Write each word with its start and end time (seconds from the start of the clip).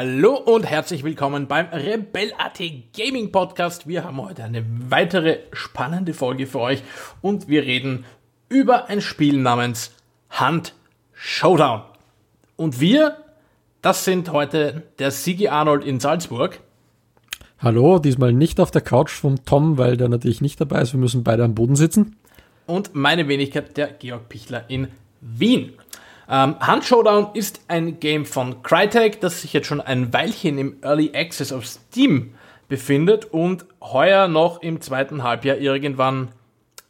Hallo 0.00 0.36
und 0.36 0.64
herzlich 0.64 1.02
willkommen 1.02 1.48
beim 1.48 1.66
Rebel.at 1.72 2.62
Gaming 2.96 3.32
Podcast. 3.32 3.88
Wir 3.88 4.04
haben 4.04 4.22
heute 4.22 4.44
eine 4.44 4.64
weitere 4.88 5.40
spannende 5.52 6.14
Folge 6.14 6.46
für 6.46 6.60
euch 6.60 6.84
und 7.20 7.48
wir 7.48 7.64
reden 7.64 8.04
über 8.48 8.88
ein 8.88 9.00
Spiel 9.00 9.38
namens 9.38 9.90
Hunt 10.38 10.76
Showdown. 11.14 11.82
Und 12.54 12.78
wir, 12.78 13.16
das 13.82 14.04
sind 14.04 14.30
heute 14.30 14.84
der 15.00 15.10
Sigi 15.10 15.48
Arnold 15.48 15.82
in 15.82 15.98
Salzburg. 15.98 16.60
Hallo, 17.58 17.98
diesmal 17.98 18.32
nicht 18.32 18.60
auf 18.60 18.70
der 18.70 18.82
Couch 18.82 19.10
vom 19.10 19.44
Tom, 19.46 19.78
weil 19.78 19.96
der 19.96 20.08
natürlich 20.08 20.40
nicht 20.40 20.60
dabei 20.60 20.82
ist. 20.82 20.92
Wir 20.92 21.00
müssen 21.00 21.24
beide 21.24 21.42
am 21.42 21.56
Boden 21.56 21.74
sitzen. 21.74 22.14
Und 22.66 22.94
meine 22.94 23.26
Wenigkeit, 23.26 23.76
der 23.76 23.88
Georg 23.88 24.28
Pichler 24.28 24.62
in 24.68 24.86
Wien. 25.20 25.72
Ähm, 26.30 26.56
Hunt 26.66 26.84
Showdown 26.84 27.28
ist 27.32 27.62
ein 27.68 28.00
Game 28.00 28.26
von 28.26 28.62
Crytek, 28.62 29.20
das 29.20 29.40
sich 29.40 29.54
jetzt 29.54 29.66
schon 29.66 29.80
ein 29.80 30.12
Weilchen 30.12 30.58
im 30.58 30.76
Early 30.82 31.12
Access 31.14 31.52
auf 31.52 31.66
Steam 31.66 32.34
befindet 32.68 33.24
und 33.24 33.64
heuer 33.80 34.28
noch 34.28 34.60
im 34.60 34.82
zweiten 34.82 35.22
Halbjahr 35.22 35.56
irgendwann 35.56 36.28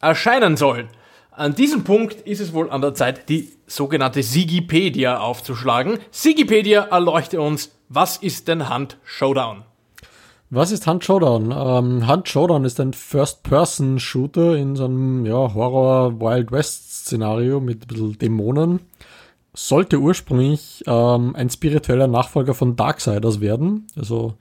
erscheinen 0.01 0.57
soll. 0.57 0.89
An 1.31 1.55
diesem 1.55 1.85
Punkt 1.85 2.19
ist 2.27 2.41
es 2.41 2.51
wohl 2.51 2.69
an 2.69 2.81
der 2.81 2.93
Zeit, 2.93 3.29
die 3.29 3.47
sogenannte 3.65 4.23
Sigipedia 4.23 5.19
aufzuschlagen. 5.19 5.99
Sigipedia 6.11 6.81
erleuchte 6.91 7.39
uns, 7.39 7.71
was 7.87 8.17
ist 8.17 8.49
denn 8.49 8.69
Hunt 8.69 8.97
Showdown? 9.05 9.63
Was 10.49 10.71
ist 10.71 10.85
Hunt 10.85 11.05
Showdown? 11.05 11.51
Ähm, 11.51 12.09
Hunt 12.09 12.27
Showdown 12.27 12.65
ist 12.65 12.81
ein 12.81 12.91
First-Person-Shooter 12.91 14.57
in 14.57 14.75
so 14.75 14.83
einem 14.83 15.25
ja, 15.25 15.53
Horror-Wild 15.53 16.51
West-Szenario 16.51 17.61
mit 17.61 17.83
ein 17.83 17.87
bisschen 17.87 18.17
Dämonen 18.17 18.81
sollte 19.53 19.99
ursprünglich 19.99 20.83
ähm, 20.85 21.35
ein 21.35 21.49
spiritueller 21.49 22.07
Nachfolger 22.07 22.53
von 22.53 22.75
Darksiders 22.75 23.41
werden. 23.41 23.87
Also 23.95 24.35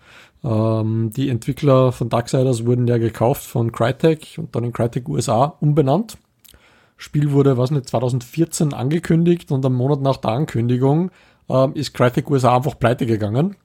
ähm, 0.44 1.10
die 1.16 1.28
Entwickler 1.28 1.92
von 1.92 2.08
Darksiders 2.08 2.66
wurden 2.66 2.86
ja 2.86 2.98
gekauft 2.98 3.42
von 3.42 3.72
Crytek 3.72 4.36
und 4.36 4.54
dann 4.54 4.64
in 4.64 4.72
Crytek 4.72 5.08
USA 5.08 5.56
umbenannt. 5.60 6.18
Spiel 6.96 7.32
wurde, 7.32 7.56
was 7.56 7.70
nicht, 7.70 7.88
2014 7.88 8.74
angekündigt 8.74 9.50
und 9.52 9.64
am 9.64 9.74
Monat 9.74 10.02
nach 10.02 10.16
der 10.16 10.32
Ankündigung 10.32 11.10
ähm, 11.48 11.72
ist 11.74 11.94
Crytek 11.94 12.30
USA 12.30 12.56
einfach 12.56 12.78
pleite 12.78 13.06
gegangen. 13.06 13.56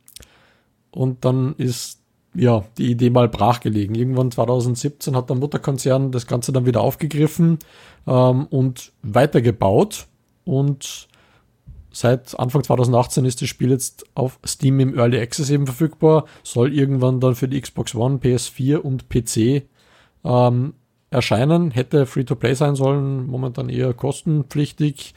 Und 0.92 1.26
dann 1.26 1.56
ist 1.58 2.00
ja 2.36 2.64
die 2.78 2.92
Idee 2.92 3.10
mal 3.10 3.28
brachgelegen. 3.28 3.96
Irgendwann 3.96 4.32
2017 4.32 5.16
hat 5.16 5.30
der 5.30 5.36
Mutterkonzern 5.36 6.12
das 6.12 6.28
Ganze 6.28 6.52
dann 6.52 6.66
wieder 6.66 6.82
aufgegriffen 6.82 7.60
ähm, 8.08 8.46
und 8.48 8.92
weitergebaut 9.02 10.08
und 10.46 11.08
Seit 11.96 12.38
Anfang 12.40 12.64
2018 12.64 13.24
ist 13.24 13.42
das 13.42 13.50
Spiel 13.50 13.70
jetzt 13.70 14.04
auf 14.16 14.40
Steam 14.44 14.80
im 14.80 14.98
Early 14.98 15.22
Access 15.22 15.52
eben 15.52 15.68
verfügbar, 15.68 16.26
soll 16.42 16.74
irgendwann 16.74 17.20
dann 17.20 17.36
für 17.36 17.48
die 17.48 17.62
Xbox 17.62 17.94
One, 17.94 18.18
PS4 18.18 18.78
und 18.78 19.10
PC 19.10 19.64
ähm, 20.26 20.74
erscheinen. 21.12 21.70
Hätte 21.70 22.08
Free-to-Play 22.08 22.56
sein 22.56 22.74
sollen, 22.76 23.28
momentan 23.28 23.70
eher 23.70 23.94
kostenpflichtig. 23.94 25.14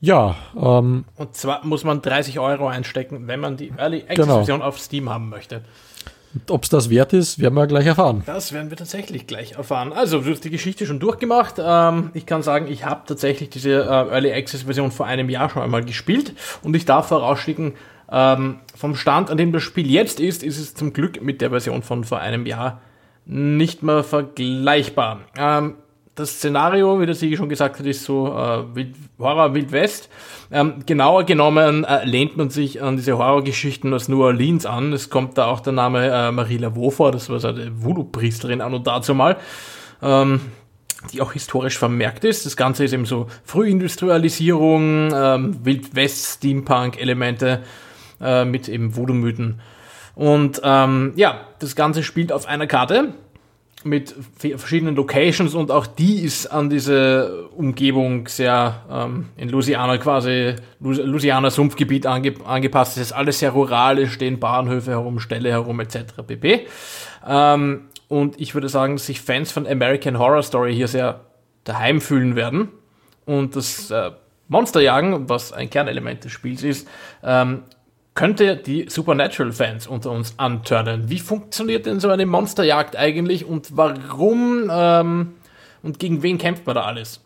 Ja. 0.00 0.34
Ähm, 0.60 1.04
und 1.14 1.36
zwar 1.36 1.64
muss 1.64 1.84
man 1.84 2.02
30 2.02 2.40
Euro 2.40 2.66
einstecken, 2.66 3.28
wenn 3.28 3.38
man 3.38 3.56
die 3.56 3.72
Early 3.78 4.02
Access-Version 4.02 4.58
genau. 4.58 4.68
auf 4.68 4.80
Steam 4.80 5.08
haben 5.08 5.28
möchte. 5.28 5.62
Ob 6.48 6.64
es 6.64 6.70
das 6.70 6.88
wert 6.88 7.12
ist, 7.12 7.38
werden 7.38 7.54
wir 7.54 7.66
gleich 7.66 7.86
erfahren. 7.86 8.22
Das 8.26 8.52
werden 8.52 8.70
wir 8.70 8.76
tatsächlich 8.76 9.26
gleich 9.26 9.52
erfahren. 9.52 9.92
Also, 9.92 10.20
du 10.20 10.30
hast 10.30 10.44
die 10.44 10.50
Geschichte 10.50 10.86
schon 10.86 10.98
durchgemacht. 10.98 11.56
Ähm, 11.58 12.10
ich 12.14 12.24
kann 12.24 12.42
sagen, 12.42 12.68
ich 12.68 12.84
habe 12.84 13.02
tatsächlich 13.06 13.50
diese 13.50 13.82
äh, 13.82 13.84
Early 13.84 14.32
Access 14.32 14.62
Version 14.62 14.90
vor 14.90 15.06
einem 15.06 15.28
Jahr 15.28 15.50
schon 15.50 15.62
einmal 15.62 15.84
gespielt 15.84 16.34
und 16.62 16.74
ich 16.74 16.84
darf 16.84 17.08
vorausschicken, 17.08 17.74
ähm, 18.10 18.60
vom 18.74 18.94
Stand, 18.94 19.30
an 19.30 19.36
dem 19.36 19.52
das 19.52 19.62
Spiel 19.62 19.90
jetzt 19.90 20.20
ist, 20.20 20.42
ist 20.42 20.58
es 20.58 20.74
zum 20.74 20.92
Glück 20.92 21.22
mit 21.22 21.40
der 21.40 21.50
Version 21.50 21.82
von 21.82 22.04
vor 22.04 22.20
einem 22.20 22.46
Jahr 22.46 22.80
nicht 23.24 23.82
mehr 23.82 24.02
vergleichbar. 24.02 25.20
Ähm, 25.36 25.76
das 26.14 26.32
Szenario, 26.32 27.00
wie 27.00 27.06
der 27.06 27.14
Siege 27.14 27.36
schon 27.36 27.48
gesagt 27.48 27.78
hat, 27.78 27.86
ist 27.86 28.04
so 28.04 28.28
äh, 28.28 28.74
Wild, 28.74 28.94
Horror 29.18 29.54
Wild 29.54 29.72
West. 29.72 30.10
Ähm, 30.50 30.84
genauer 30.84 31.24
genommen 31.24 31.84
äh, 31.84 32.04
lehnt 32.04 32.36
man 32.36 32.50
sich 32.50 32.82
an 32.82 32.96
diese 32.96 33.16
Horrorgeschichten 33.16 33.92
aus 33.94 34.08
New 34.08 34.22
Orleans 34.22 34.66
an. 34.66 34.92
Es 34.92 35.08
kommt 35.08 35.38
da 35.38 35.46
auch 35.46 35.60
der 35.60 35.72
Name 35.72 36.06
äh, 36.06 36.30
Marie 36.30 36.58
Laveau 36.58 36.90
vor, 36.90 37.12
das 37.12 37.30
war 37.30 37.40
so 37.40 37.48
eine 37.48 37.82
Voodoo-Priesterin 37.82 38.60
an 38.60 38.74
und 38.74 38.86
dazu 38.86 39.14
mal, 39.14 39.38
ähm, 40.02 40.42
die 41.12 41.22
auch 41.22 41.32
historisch 41.32 41.78
vermerkt 41.78 42.24
ist. 42.24 42.44
Das 42.44 42.58
Ganze 42.58 42.84
ist 42.84 42.92
eben 42.92 43.06
so 43.06 43.28
Frühindustrialisierung, 43.44 45.12
ähm, 45.14 45.64
Wild 45.64 45.96
West, 45.96 46.36
Steampunk-Elemente 46.36 47.62
äh, 48.20 48.44
mit 48.44 48.68
eben 48.68 48.94
Voodoo-Mythen. 48.94 49.60
Und 50.14 50.60
ähm, 50.62 51.14
ja, 51.16 51.40
das 51.58 51.74
Ganze 51.74 52.02
spielt 52.02 52.32
auf 52.32 52.46
einer 52.46 52.66
Karte 52.66 53.14
mit 53.84 54.14
verschiedenen 54.38 54.94
Locations 54.96 55.54
und 55.54 55.70
auch 55.70 55.86
die 55.86 56.20
ist 56.20 56.46
an 56.46 56.70
diese 56.70 57.48
Umgebung 57.56 58.28
sehr 58.28 58.82
ähm, 58.90 59.28
in 59.36 59.48
Louisiana 59.48 59.98
quasi, 59.98 60.54
Louisiana 60.80 61.50
Sumpfgebiet 61.50 62.06
ange, 62.06 62.34
angepasst. 62.44 62.96
Es 62.96 63.02
ist 63.04 63.12
alles 63.12 63.38
sehr 63.38 63.50
rural, 63.50 63.98
es 63.98 64.10
stehen 64.10 64.40
Bahnhöfe 64.40 64.92
herum, 64.92 65.20
Ställe 65.20 65.50
herum 65.50 65.80
etc. 65.80 65.98
pp. 66.26 66.66
Ähm, 67.26 67.88
und 68.08 68.40
ich 68.40 68.54
würde 68.54 68.68
sagen, 68.68 68.98
sich 68.98 69.20
Fans 69.20 69.52
von 69.52 69.66
American 69.66 70.18
Horror 70.18 70.42
Story 70.42 70.74
hier 70.74 70.88
sehr 70.88 71.20
daheim 71.64 72.00
fühlen 72.00 72.36
werden. 72.36 72.68
Und 73.24 73.56
das 73.56 73.90
äh, 73.90 74.10
Monsterjagen, 74.48 75.28
was 75.28 75.52
ein 75.52 75.70
Kernelement 75.70 76.24
des 76.24 76.32
Spiels 76.32 76.62
ist, 76.62 76.88
ähm, 77.22 77.62
könnte 78.14 78.56
die 78.56 78.86
Supernatural-Fans 78.88 79.86
unter 79.86 80.10
uns 80.10 80.34
antörnen. 80.38 81.08
Wie 81.08 81.18
funktioniert 81.18 81.86
denn 81.86 82.00
so 82.00 82.10
eine 82.10 82.26
Monsterjagd 82.26 82.96
eigentlich 82.96 83.44
und 83.44 83.76
warum 83.76 84.68
ähm, 84.70 85.32
und 85.82 85.98
gegen 85.98 86.22
wen 86.22 86.38
kämpft 86.38 86.66
man 86.66 86.74
da 86.74 86.82
alles? 86.82 87.20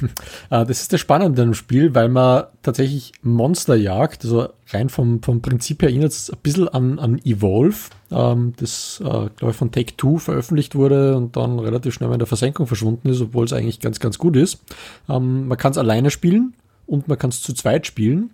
Ah, 0.50 0.66
das 0.66 0.82
ist 0.82 0.92
das 0.92 1.00
Spannende 1.00 1.40
im 1.40 1.54
Spiel, 1.54 1.94
weil 1.94 2.10
man 2.10 2.44
tatsächlich 2.62 3.12
Monster 3.22 3.74
jagt. 3.74 4.24
Also 4.24 4.50
rein 4.68 4.90
vom, 4.90 5.22
vom 5.22 5.40
Prinzip 5.40 5.80
her 5.80 5.88
erinnert 5.88 6.12
es 6.12 6.30
ein 6.30 6.38
bisschen 6.42 6.68
an, 6.68 6.98
an 6.98 7.18
Evolve, 7.24 7.88
ähm, 8.10 8.52
das, 8.58 9.00
äh, 9.00 9.04
glaube 9.04 9.50
ich, 9.50 9.56
von 9.56 9.70
Take 9.70 9.96
Two 9.96 10.18
veröffentlicht 10.18 10.74
wurde 10.74 11.16
und 11.16 11.36
dann 11.36 11.58
relativ 11.58 11.94
schnell 11.94 12.12
in 12.12 12.18
der 12.18 12.26
Versenkung 12.26 12.66
verschwunden 12.66 13.08
ist, 13.08 13.22
obwohl 13.22 13.46
es 13.46 13.54
eigentlich 13.54 13.80
ganz, 13.80 13.98
ganz 13.98 14.18
gut 14.18 14.36
ist. 14.36 14.62
Ähm, 15.08 15.48
man 15.48 15.56
kann 15.56 15.72
es 15.72 15.78
alleine 15.78 16.10
spielen 16.10 16.52
und 16.86 17.08
man 17.08 17.18
kann 17.18 17.30
es 17.30 17.40
zu 17.40 17.54
zweit 17.54 17.86
spielen 17.86 18.30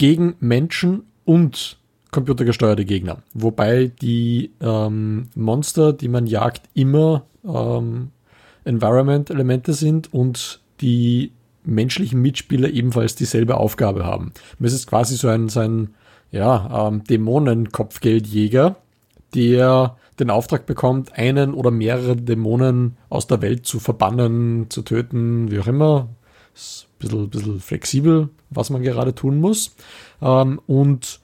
gegen 0.00 0.34
Menschen 0.40 1.02
und 1.26 1.76
computergesteuerte 2.10 2.86
Gegner. 2.86 3.18
Wobei 3.34 3.92
die 4.00 4.50
ähm, 4.62 5.28
Monster, 5.34 5.92
die 5.92 6.08
man 6.08 6.26
jagt, 6.26 6.70
immer 6.72 7.26
ähm, 7.44 8.08
Environment-Elemente 8.64 9.74
sind 9.74 10.10
und 10.14 10.62
die 10.80 11.32
menschlichen 11.64 12.22
Mitspieler 12.22 12.70
ebenfalls 12.70 13.14
dieselbe 13.14 13.58
Aufgabe 13.58 14.06
haben. 14.06 14.32
Es 14.58 14.72
ist 14.72 14.86
quasi 14.86 15.16
so 15.16 15.28
ein, 15.28 15.50
so 15.50 15.60
ein 15.60 15.92
ja, 16.30 16.88
ähm, 16.88 17.04
Dämonenkopfgeldjäger, 17.04 18.76
der 19.34 19.96
den 20.18 20.30
Auftrag 20.30 20.64
bekommt, 20.64 21.18
einen 21.18 21.52
oder 21.52 21.70
mehrere 21.70 22.16
Dämonen 22.16 22.96
aus 23.10 23.26
der 23.26 23.42
Welt 23.42 23.66
zu 23.66 23.78
verbannen, 23.78 24.70
zu 24.70 24.80
töten, 24.80 25.50
wie 25.50 25.58
auch 25.58 25.66
immer. 25.66 26.08
Ist 26.54 26.86
ein 26.86 26.98
bisschen, 26.98 27.30
bisschen 27.30 27.60
flexibel, 27.60 28.28
was 28.50 28.70
man 28.70 28.82
gerade 28.82 29.14
tun 29.14 29.38
muss. 29.38 29.74
Ähm, 30.20 30.60
und 30.66 31.20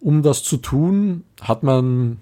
um 0.00 0.22
das 0.22 0.42
zu 0.42 0.56
tun, 0.56 1.24
hat 1.40 1.62
man 1.62 2.18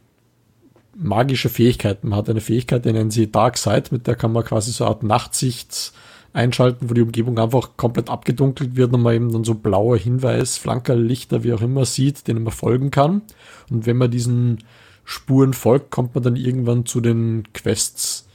magische 0.97 1.49
Fähigkeiten. 1.49 2.09
Man 2.09 2.19
hat 2.19 2.29
eine 2.29 2.41
Fähigkeit, 2.41 2.85
die 2.85 2.93
nennen 2.93 3.11
sie 3.11 3.31
Dark 3.31 3.57
Side, 3.57 3.85
mit 3.91 4.07
der 4.07 4.17
kann 4.17 4.33
man 4.33 4.45
quasi 4.45 4.73
so 4.73 4.85
eine 4.85 4.95
Art 4.95 5.03
Nachtsicht 5.03 5.93
einschalten, 6.33 6.91
wo 6.91 6.95
die 6.95 7.03
Umgebung 7.03 7.39
einfach 7.39 7.77
komplett 7.77 8.11
abgedunkelt 8.11 8.77
wird 8.77 8.93
und 8.93 9.03
man 9.03 9.15
eben 9.15 9.33
dann 9.33 9.45
so 9.45 9.55
blaue 9.55 9.97
Hinweis, 9.97 10.59
Flankerlichter, 10.59 11.43
wie 11.45 11.53
auch 11.53 11.63
immer 11.63 11.85
sieht, 11.85 12.29
denen 12.29 12.43
man 12.43 12.53
folgen 12.53 12.91
kann. 12.91 13.23
Und 13.71 13.87
wenn 13.87 13.97
man 13.97 14.11
diesen 14.11 14.59
Spuren 15.05 15.55
folgt, 15.55 15.91
kommt 15.91 16.15
man 16.15 16.25
dann 16.25 16.37
irgendwann 16.37 16.85
zu 16.85 17.01
den 17.01 17.45
Quests 17.55 18.28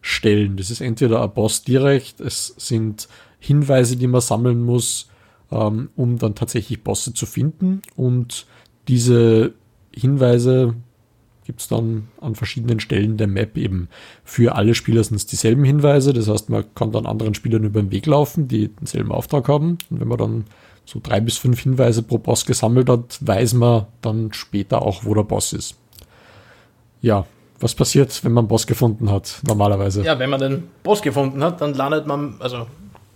stellen. 0.00 0.56
Das 0.56 0.70
ist 0.70 0.80
entweder 0.80 1.22
ein 1.22 1.32
Boss 1.32 1.62
direkt, 1.62 2.20
es 2.20 2.54
sind 2.56 3.08
Hinweise, 3.38 3.96
die 3.96 4.06
man 4.06 4.20
sammeln 4.20 4.62
muss, 4.62 5.08
ähm, 5.50 5.90
um 5.96 6.18
dann 6.18 6.34
tatsächlich 6.34 6.82
Bosse 6.82 7.14
zu 7.14 7.26
finden. 7.26 7.82
Und 7.96 8.46
diese 8.88 9.54
Hinweise 9.94 10.74
gibt 11.44 11.62
es 11.62 11.68
dann 11.68 12.08
an 12.20 12.34
verschiedenen 12.34 12.78
Stellen 12.80 13.16
der 13.16 13.26
Map 13.26 13.56
eben 13.56 13.88
für 14.24 14.54
alle 14.54 14.74
Spieler 14.74 15.02
sind 15.02 15.16
es 15.16 15.26
dieselben 15.26 15.64
Hinweise. 15.64 16.12
Das 16.12 16.28
heißt, 16.28 16.48
man 16.48 16.64
kann 16.74 16.92
dann 16.92 17.06
anderen 17.06 17.34
Spielern 17.34 17.64
über 17.64 17.82
den 17.82 17.90
Weg 17.90 18.06
laufen, 18.06 18.46
die 18.46 18.68
denselben 18.68 19.10
Auftrag 19.10 19.48
haben. 19.48 19.78
Und 19.90 20.00
wenn 20.00 20.08
man 20.08 20.18
dann 20.18 20.44
so 20.84 21.00
drei 21.02 21.20
bis 21.20 21.38
fünf 21.38 21.60
Hinweise 21.60 22.02
pro 22.02 22.18
Boss 22.18 22.46
gesammelt 22.46 22.88
hat, 22.88 23.18
weiß 23.20 23.54
man 23.54 23.86
dann 24.02 24.32
später 24.32 24.82
auch, 24.82 25.04
wo 25.04 25.14
der 25.14 25.24
Boss 25.24 25.52
ist. 25.52 25.76
Ja, 27.02 27.26
was 27.60 27.74
passiert, 27.74 28.24
wenn 28.24 28.32
man 28.32 28.48
Boss 28.48 28.66
gefunden 28.66 29.10
hat, 29.10 29.40
normalerweise? 29.46 30.02
Ja, 30.02 30.18
wenn 30.18 30.30
man 30.30 30.40
den 30.40 30.68
Boss 30.82 31.02
gefunden 31.02 31.44
hat, 31.44 31.60
dann 31.60 31.74
landet 31.74 32.06
man, 32.06 32.36
also 32.40 32.66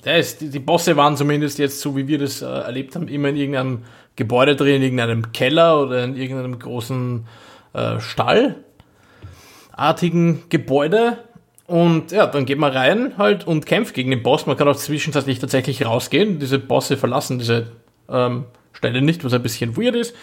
ist, 0.05 0.41
die, 0.41 0.51
die 0.51 0.59
Bosse 0.59 0.97
waren 0.97 1.17
zumindest 1.17 1.59
jetzt, 1.59 1.81
so 1.81 1.97
wie 1.97 2.07
wir 2.07 2.19
das 2.19 2.43
äh, 2.43 2.47
erlebt 2.47 2.95
haben, 2.95 3.09
immer 3.09 3.31
in 3.31 3.37
irgendeinem 3.37 3.85
Gebäude 4.17 4.55
drin, 4.55 4.77
in 4.77 4.83
irgendeinem 4.83 5.33
Keller 5.33 5.83
oder 5.83 6.05
in 6.05 6.17
irgendeinem 6.17 6.59
großen 6.59 7.27
äh, 7.73 8.01
Stallartigen 8.01 10.43
Gebäude. 10.51 11.19
Und 11.67 12.13
ja, 12.13 12.27
dann 12.27 12.45
geht 12.45 12.59
man 12.59 12.73
rein 12.73 13.17
halt 13.17 13.47
und 13.47 13.65
kämpft 13.65 13.95
gegen 13.95 14.11
den 14.11 14.23
Boss. 14.23 14.45
Man 14.47 14.59
kann 14.59 14.69
auch 14.69 14.77
zwischenzeitlich 14.77 15.39
tatsächlich 15.39 15.87
rausgehen. 15.87 16.39
Diese 16.39 16.59
Bosse 16.59 16.99
verlassen 16.99 17.39
diese 17.39 17.69
ähm, 18.11 18.45
Stelle 18.73 19.01
nicht, 19.01 19.25
was 19.25 19.33
ein 19.33 19.43
bisschen 19.43 19.75
weird 19.77 19.97
ist. 19.97 20.15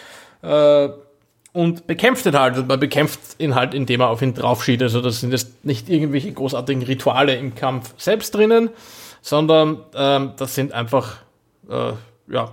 Äh, 0.42 0.90
und 1.52 1.86
bekämpft 1.86 2.26
ihn 2.26 2.38
halt. 2.38 2.56
Und 2.56 2.68
man 2.68 2.80
bekämpft 2.80 3.20
ihn 3.38 3.54
halt, 3.54 3.74
indem 3.74 4.00
er 4.00 4.08
auf 4.08 4.22
ihn 4.22 4.34
draufschießt. 4.34 4.82
Also 4.82 5.00
das 5.00 5.20
sind 5.20 5.32
jetzt 5.32 5.64
nicht 5.64 5.88
irgendwelche 5.88 6.32
großartigen 6.32 6.82
Rituale 6.82 7.36
im 7.36 7.54
Kampf 7.54 7.94
selbst 7.98 8.34
drinnen, 8.34 8.70
sondern 9.20 9.80
ähm, 9.94 10.32
das 10.36 10.54
sind 10.54 10.72
einfach 10.72 11.18
äh, 11.68 11.92
ja, 12.28 12.52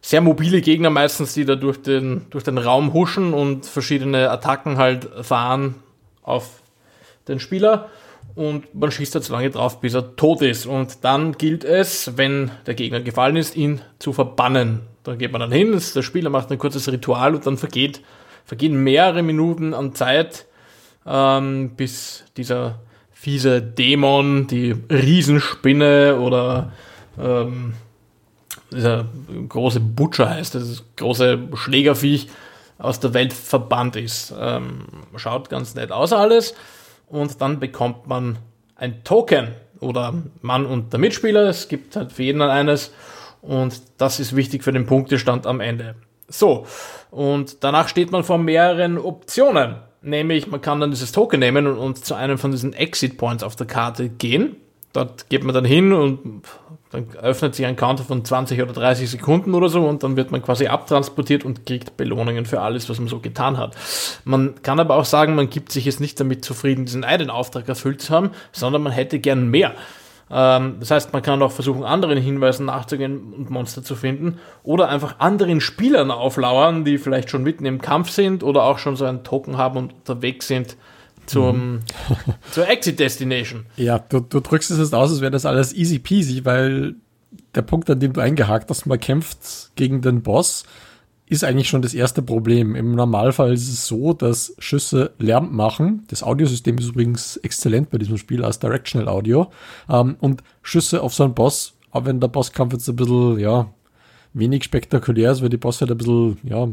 sehr 0.00 0.20
mobile 0.20 0.60
Gegner 0.60 0.90
meistens, 0.90 1.34
die 1.34 1.44
da 1.44 1.54
durch 1.54 1.80
den, 1.82 2.26
durch 2.30 2.44
den 2.44 2.58
Raum 2.58 2.92
huschen 2.92 3.34
und 3.34 3.66
verschiedene 3.66 4.30
Attacken 4.30 4.78
halt 4.78 5.08
fahren 5.22 5.76
auf 6.22 6.62
den 7.28 7.40
Spieler. 7.40 7.88
Und 8.34 8.72
man 8.74 8.92
schießt 8.92 9.14
da 9.14 9.20
so 9.20 9.32
lange 9.32 9.50
drauf, 9.50 9.80
bis 9.80 9.94
er 9.94 10.14
tot 10.14 10.42
ist. 10.42 10.66
Und 10.66 11.04
dann 11.04 11.32
gilt 11.32 11.64
es, 11.64 12.16
wenn 12.16 12.50
der 12.66 12.74
Gegner 12.74 13.00
gefallen 13.00 13.36
ist, 13.36 13.56
ihn 13.56 13.80
zu 13.98 14.12
verbannen. 14.12 14.82
Da 15.04 15.14
geht 15.14 15.32
man 15.32 15.40
dann 15.40 15.52
hin, 15.52 15.80
der 15.94 16.02
Spieler 16.02 16.30
macht 16.30 16.50
ein 16.50 16.58
kurzes 16.58 16.90
Ritual 16.90 17.34
und 17.34 17.46
dann 17.46 17.56
vergeht, 17.56 18.02
vergehen 18.44 18.82
mehrere 18.82 19.22
Minuten 19.22 19.74
an 19.74 19.94
Zeit, 19.94 20.46
ähm, 21.06 21.70
bis 21.76 22.24
dieser 22.36 22.80
fiese 23.12 23.62
Dämon, 23.62 24.46
die 24.46 24.76
Riesenspinne 24.90 26.18
oder 26.20 26.72
ähm, 27.18 27.74
dieser 28.70 29.06
große 29.48 29.80
Butcher 29.80 30.30
heißt, 30.30 30.54
das 30.54 30.84
große 30.96 31.38
Schlägerviech 31.54 32.28
aus 32.78 33.00
der 33.00 33.14
Welt 33.14 33.32
verbannt 33.32 33.96
ist. 33.96 34.32
Ähm, 34.38 34.84
schaut 35.16 35.50
ganz 35.50 35.74
nett 35.74 35.90
aus 35.90 36.12
alles. 36.12 36.54
Und 37.08 37.40
dann 37.40 37.58
bekommt 37.58 38.06
man 38.06 38.38
ein 38.76 39.02
Token 39.04 39.48
oder 39.80 40.14
Mann 40.42 40.66
und 40.66 40.92
der 40.92 41.00
Mitspieler. 41.00 41.48
Es 41.48 41.68
gibt 41.68 41.96
halt 41.96 42.12
für 42.12 42.22
jeden 42.22 42.42
eines. 42.42 42.92
Und 43.42 43.80
das 43.98 44.20
ist 44.20 44.34
wichtig 44.36 44.64
für 44.64 44.72
den 44.72 44.86
Punktestand 44.86 45.46
am 45.46 45.60
Ende. 45.60 45.94
So, 46.28 46.66
und 47.10 47.64
danach 47.64 47.88
steht 47.88 48.12
man 48.12 48.24
vor 48.24 48.38
mehreren 48.38 48.98
Optionen. 48.98 49.76
Nämlich, 50.02 50.46
man 50.46 50.60
kann 50.60 50.80
dann 50.80 50.90
dieses 50.90 51.12
Token 51.12 51.40
nehmen 51.40 51.66
und, 51.66 51.78
und 51.78 52.04
zu 52.04 52.14
einem 52.14 52.38
von 52.38 52.50
diesen 52.50 52.72
Exit 52.72 53.16
Points 53.16 53.42
auf 53.42 53.56
der 53.56 53.66
Karte 53.66 54.08
gehen. 54.08 54.56
Dort 54.92 55.28
geht 55.28 55.44
man 55.44 55.54
dann 55.54 55.64
hin 55.64 55.92
und 55.92 56.42
dann 56.90 57.08
öffnet 57.20 57.54
sich 57.54 57.66
ein 57.66 57.76
Counter 57.76 58.04
von 58.04 58.24
20 58.24 58.62
oder 58.62 58.72
30 58.72 59.10
Sekunden 59.10 59.54
oder 59.54 59.68
so 59.68 59.86
und 59.86 60.02
dann 60.02 60.16
wird 60.16 60.30
man 60.30 60.42
quasi 60.42 60.66
abtransportiert 60.66 61.44
und 61.44 61.66
kriegt 61.66 61.96
Belohnungen 61.98 62.46
für 62.46 62.62
alles, 62.62 62.88
was 62.88 62.98
man 62.98 63.08
so 63.08 63.20
getan 63.20 63.58
hat. 63.58 63.76
Man 64.24 64.62
kann 64.62 64.80
aber 64.80 64.96
auch 64.96 65.04
sagen, 65.04 65.34
man 65.34 65.50
gibt 65.50 65.72
sich 65.72 65.84
jetzt 65.84 66.00
nicht 66.00 66.18
damit 66.18 66.44
zufrieden, 66.44 66.86
diesen 66.86 67.04
einen 67.04 67.28
Auftrag 67.28 67.68
erfüllt 67.68 68.00
zu 68.00 68.14
haben, 68.14 68.30
sondern 68.52 68.82
man 68.82 68.92
hätte 68.92 69.18
gern 69.18 69.48
mehr. 69.50 69.74
Ähm, 70.30 70.76
das 70.80 70.90
heißt, 70.90 71.12
man 71.12 71.22
kann 71.22 71.42
auch 71.42 71.52
versuchen, 71.52 71.84
anderen 71.84 72.18
Hinweisen 72.18 72.66
nachzugehen 72.66 73.32
und 73.32 73.50
Monster 73.50 73.82
zu 73.82 73.96
finden 73.96 74.38
oder 74.62 74.88
einfach 74.88 75.18
anderen 75.18 75.60
Spielern 75.60 76.10
auflauern, 76.10 76.84
die 76.84 76.98
vielleicht 76.98 77.30
schon 77.30 77.42
mitten 77.42 77.64
im 77.64 77.80
Kampf 77.80 78.10
sind 78.10 78.42
oder 78.42 78.64
auch 78.64 78.78
schon 78.78 78.96
so 78.96 79.04
einen 79.04 79.24
Token 79.24 79.56
haben 79.56 79.78
und 79.78 79.92
unterwegs 79.92 80.48
sind 80.48 80.76
zum, 81.26 81.72
mhm. 81.74 81.80
zur 82.50 82.68
Exit 82.68 82.98
Destination. 82.98 83.66
Ja, 83.76 83.98
du, 83.98 84.20
du 84.20 84.40
drückst 84.40 84.70
es 84.70 84.78
jetzt 84.78 84.94
aus, 84.94 85.10
als 85.10 85.20
wäre 85.20 85.30
das 85.30 85.46
alles 85.46 85.72
easy 85.74 85.98
peasy, 85.98 86.44
weil 86.44 86.94
der 87.54 87.62
Punkt, 87.62 87.88
an 87.90 88.00
dem 88.00 88.12
du 88.12 88.20
eingehakt 88.20 88.70
hast, 88.70 88.86
man 88.86 89.00
kämpft 89.00 89.70
gegen 89.76 90.00
den 90.00 90.22
Boss 90.22 90.64
ist 91.28 91.44
eigentlich 91.44 91.68
schon 91.68 91.82
das 91.82 91.94
erste 91.94 92.22
Problem. 92.22 92.74
Im 92.74 92.94
Normalfall 92.94 93.52
ist 93.52 93.68
es 93.68 93.86
so, 93.86 94.12
dass 94.12 94.54
Schüsse 94.58 95.12
Lärm 95.18 95.54
machen. 95.54 96.04
Das 96.08 96.22
Audiosystem 96.22 96.78
ist 96.78 96.88
übrigens 96.88 97.36
exzellent 97.38 97.90
bei 97.90 97.98
diesem 97.98 98.16
Spiel 98.16 98.44
als 98.44 98.58
Directional 98.58 99.08
Audio. 99.08 99.50
Ähm, 99.88 100.16
und 100.20 100.42
Schüsse 100.62 101.02
auf 101.02 101.14
so 101.14 101.24
einen 101.24 101.34
Boss, 101.34 101.74
auch 101.90 102.04
wenn 102.04 102.20
der 102.20 102.28
Bosskampf 102.28 102.72
jetzt 102.72 102.88
ein 102.88 102.96
bisschen, 102.96 103.38
ja, 103.38 103.70
wenig 104.32 104.64
spektakulär 104.64 105.32
ist, 105.32 105.42
weil 105.42 105.48
die 105.48 105.56
Bosse 105.56 105.80
halt 105.80 105.90
ein 105.90 105.98
bisschen, 105.98 106.38
ja, 106.44 106.68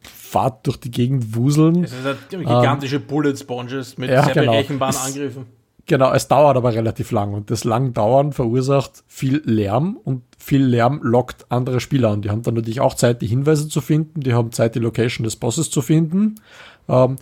Fahrt 0.00 0.66
durch 0.66 0.78
die 0.78 0.90
Gegend 0.90 1.36
wuseln. 1.36 1.84
Es 1.84 1.92
sind 1.92 2.04
halt 2.04 2.28
gigantische 2.28 2.96
ähm, 2.96 3.06
Bullet 3.06 3.36
Sponges 3.36 3.96
mit 3.98 4.10
ja, 4.10 4.24
sehr 4.24 4.34
genau. 4.34 4.52
berechenbaren 4.52 4.96
Angriffen. 4.96 5.46
Genau, 5.86 6.12
es 6.12 6.28
dauert 6.28 6.56
aber 6.56 6.72
relativ 6.72 7.10
lang 7.10 7.34
und 7.34 7.50
das 7.50 7.64
lang 7.64 7.92
Dauern 7.92 8.32
verursacht 8.32 9.04
viel 9.06 9.42
Lärm 9.44 9.98
und 10.02 10.22
viel 10.38 10.64
Lärm 10.64 11.00
lockt 11.02 11.44
andere 11.50 11.78
Spieler 11.78 12.10
an. 12.10 12.22
Die 12.22 12.30
haben 12.30 12.42
dann 12.42 12.54
natürlich 12.54 12.80
auch 12.80 12.94
Zeit, 12.94 13.20
die 13.20 13.26
Hinweise 13.26 13.68
zu 13.68 13.82
finden, 13.82 14.20
die 14.20 14.32
haben 14.32 14.50
Zeit, 14.50 14.74
die 14.74 14.78
Location 14.78 15.24
des 15.24 15.36
Bosses 15.36 15.70
zu 15.70 15.82
finden. 15.82 16.36
Ähm, 16.88 17.16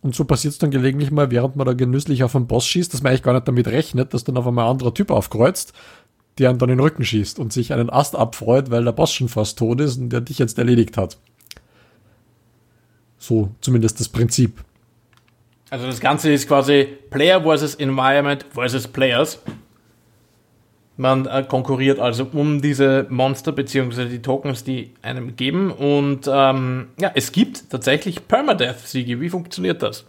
und 0.00 0.14
so 0.14 0.24
passiert 0.24 0.52
es 0.52 0.58
dann 0.58 0.70
gelegentlich 0.70 1.10
mal, 1.10 1.30
während 1.30 1.56
man 1.56 1.66
da 1.66 1.74
genüsslich 1.74 2.24
auf 2.24 2.34
einen 2.36 2.46
Boss 2.46 2.66
schießt, 2.66 2.94
dass 2.94 3.02
man 3.02 3.10
eigentlich 3.10 3.22
gar 3.22 3.34
nicht 3.34 3.48
damit 3.48 3.68
rechnet, 3.68 4.14
dass 4.14 4.24
dann 4.24 4.36
auf 4.38 4.46
einmal 4.46 4.64
ein 4.64 4.70
anderer 4.70 4.94
Typ 4.94 5.10
aufkreuzt, 5.10 5.74
der 6.38 6.48
einen 6.48 6.58
dann 6.58 6.70
in 6.70 6.76
den 6.78 6.84
Rücken 6.84 7.04
schießt 7.04 7.38
und 7.38 7.52
sich 7.52 7.72
einen 7.74 7.90
Ast 7.90 8.16
abfreut, 8.16 8.70
weil 8.70 8.84
der 8.84 8.92
Boss 8.92 9.12
schon 9.12 9.28
fast 9.28 9.58
tot 9.58 9.80
ist 9.80 9.98
und 9.98 10.10
der 10.10 10.22
dich 10.22 10.38
jetzt 10.38 10.58
erledigt 10.58 10.96
hat. 10.96 11.18
So 13.18 13.50
zumindest 13.60 14.00
das 14.00 14.08
Prinzip. 14.08 14.64
Also 15.70 15.86
das 15.86 16.00
Ganze 16.00 16.32
ist 16.32 16.46
quasi 16.46 16.88
Player 17.10 17.42
versus 17.42 17.74
Environment 17.74 18.44
versus 18.50 18.86
Players. 18.86 19.40
Man 20.96 21.26
äh, 21.26 21.44
konkurriert 21.46 21.98
also 21.98 22.26
um 22.32 22.62
diese 22.62 23.06
Monster 23.10 23.52
bzw. 23.52 24.06
die 24.08 24.22
Tokens, 24.22 24.64
die 24.64 24.94
einem 25.02 25.36
geben. 25.36 25.70
Und 25.70 26.28
ähm, 26.32 26.88
ja, 26.98 27.10
es 27.14 27.32
gibt 27.32 27.68
tatsächlich 27.70 28.26
Permadeath-Siege. 28.26 29.20
Wie 29.20 29.28
funktioniert 29.28 29.82
das? 29.82 30.06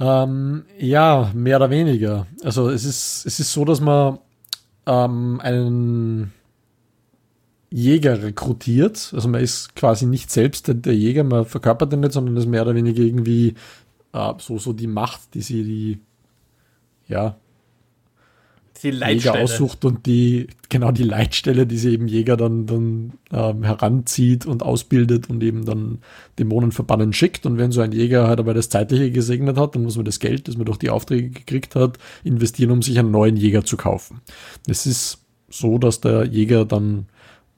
Ähm, 0.00 0.64
ja, 0.78 1.30
mehr 1.32 1.58
oder 1.58 1.70
weniger. 1.70 2.26
Also 2.42 2.70
es 2.70 2.84
ist, 2.84 3.24
es 3.24 3.38
ist 3.38 3.52
so, 3.52 3.64
dass 3.64 3.80
man 3.80 4.18
ähm, 4.86 5.40
einen 5.40 6.32
Jäger 7.70 8.22
rekrutiert. 8.22 9.12
Also 9.14 9.28
man 9.28 9.40
ist 9.40 9.76
quasi 9.76 10.06
nicht 10.06 10.30
selbst 10.30 10.66
der 10.68 10.94
Jäger, 10.94 11.22
man 11.22 11.46
verkörpert 11.46 11.92
den 11.92 12.00
nicht, 12.00 12.12
sondern 12.12 12.36
ist 12.36 12.46
mehr 12.46 12.62
oder 12.62 12.74
weniger 12.74 13.02
irgendwie 13.02 13.54
äh, 14.12 14.32
so, 14.38 14.58
so 14.58 14.72
die 14.72 14.86
Macht, 14.86 15.34
die 15.34 15.42
sie 15.42 15.62
die, 15.64 16.00
ja, 17.08 17.36
die 18.82 18.90
Jäger 18.90 19.34
aussucht 19.40 19.84
und 19.84 20.06
die, 20.06 20.48
genau 20.68 20.90
die 20.90 21.04
Leitstelle, 21.04 21.66
die 21.66 21.76
sie 21.76 21.92
eben 21.92 22.08
Jäger 22.08 22.36
dann, 22.36 22.66
dann 22.66 23.12
ähm, 23.32 23.62
heranzieht 23.62 24.46
und 24.46 24.62
ausbildet 24.62 25.30
und 25.30 25.42
eben 25.42 25.64
dann 25.64 25.98
Dämonen 26.38 26.72
verbannen 26.72 27.12
schickt. 27.12 27.46
Und 27.46 27.58
wenn 27.58 27.70
so 27.70 27.80
ein 27.80 27.92
Jäger 27.92 28.26
halt 28.26 28.40
aber 28.40 28.54
das 28.54 28.70
Zeitliche 28.70 29.10
gesegnet 29.10 29.56
hat, 29.56 29.74
dann 29.74 29.82
muss 29.82 29.96
man 29.96 30.04
das 30.04 30.18
Geld, 30.18 30.48
das 30.48 30.56
man 30.56 30.66
durch 30.66 30.78
die 30.78 30.90
Aufträge 30.90 31.30
gekriegt 31.30 31.74
hat, 31.76 31.98
investieren, 32.24 32.70
um 32.70 32.82
sich 32.82 32.98
einen 32.98 33.10
neuen 33.10 33.36
Jäger 33.36 33.64
zu 33.64 33.76
kaufen. 33.76 34.20
Es 34.66 34.86
ist 34.86 35.24
so, 35.48 35.78
dass 35.78 36.00
der 36.00 36.24
Jäger 36.24 36.64
dann 36.64 37.06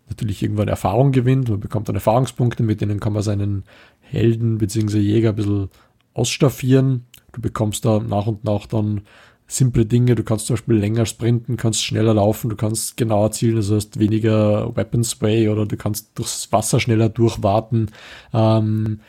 natürlich 0.08 0.42
irgendwann 0.42 0.68
Erfahrung 0.68 1.12
gewinnt, 1.12 1.48
man 1.48 1.60
bekommt 1.60 1.88
dann 1.88 1.94
Erfahrungspunkte, 1.94 2.62
mit 2.62 2.80
denen 2.80 3.00
kann 3.00 3.14
man 3.14 3.22
seinen 3.22 3.64
Helden 4.00 4.58
bzw. 4.58 4.98
Jäger 4.98 5.30
ein 5.30 5.36
bisschen 5.36 5.70
ausstaffieren. 6.14 7.06
Du 7.32 7.40
bekommst 7.40 7.84
da 7.84 7.98
nach 7.98 8.26
und 8.26 8.44
nach 8.44 8.66
dann 8.66 9.02
simple 9.46 9.84
Dinge. 9.84 10.14
Du 10.14 10.24
kannst 10.24 10.46
zum 10.46 10.54
Beispiel 10.54 10.76
länger 10.76 11.06
sprinten, 11.06 11.56
kannst 11.56 11.84
schneller 11.84 12.14
laufen, 12.14 12.50
du 12.50 12.56
kannst 12.56 12.96
genauer 12.96 13.32
zielen, 13.32 13.56
das 13.56 13.70
heißt 13.70 13.98
weniger 13.98 14.74
Weapon 14.76 15.04
Spray 15.04 15.48
oder 15.48 15.66
du 15.66 15.76
kannst 15.76 16.18
durchs 16.18 16.50
Wasser 16.52 16.80
schneller 16.80 17.08
durchwarten. 17.08 17.90
Ähm, 18.32 19.00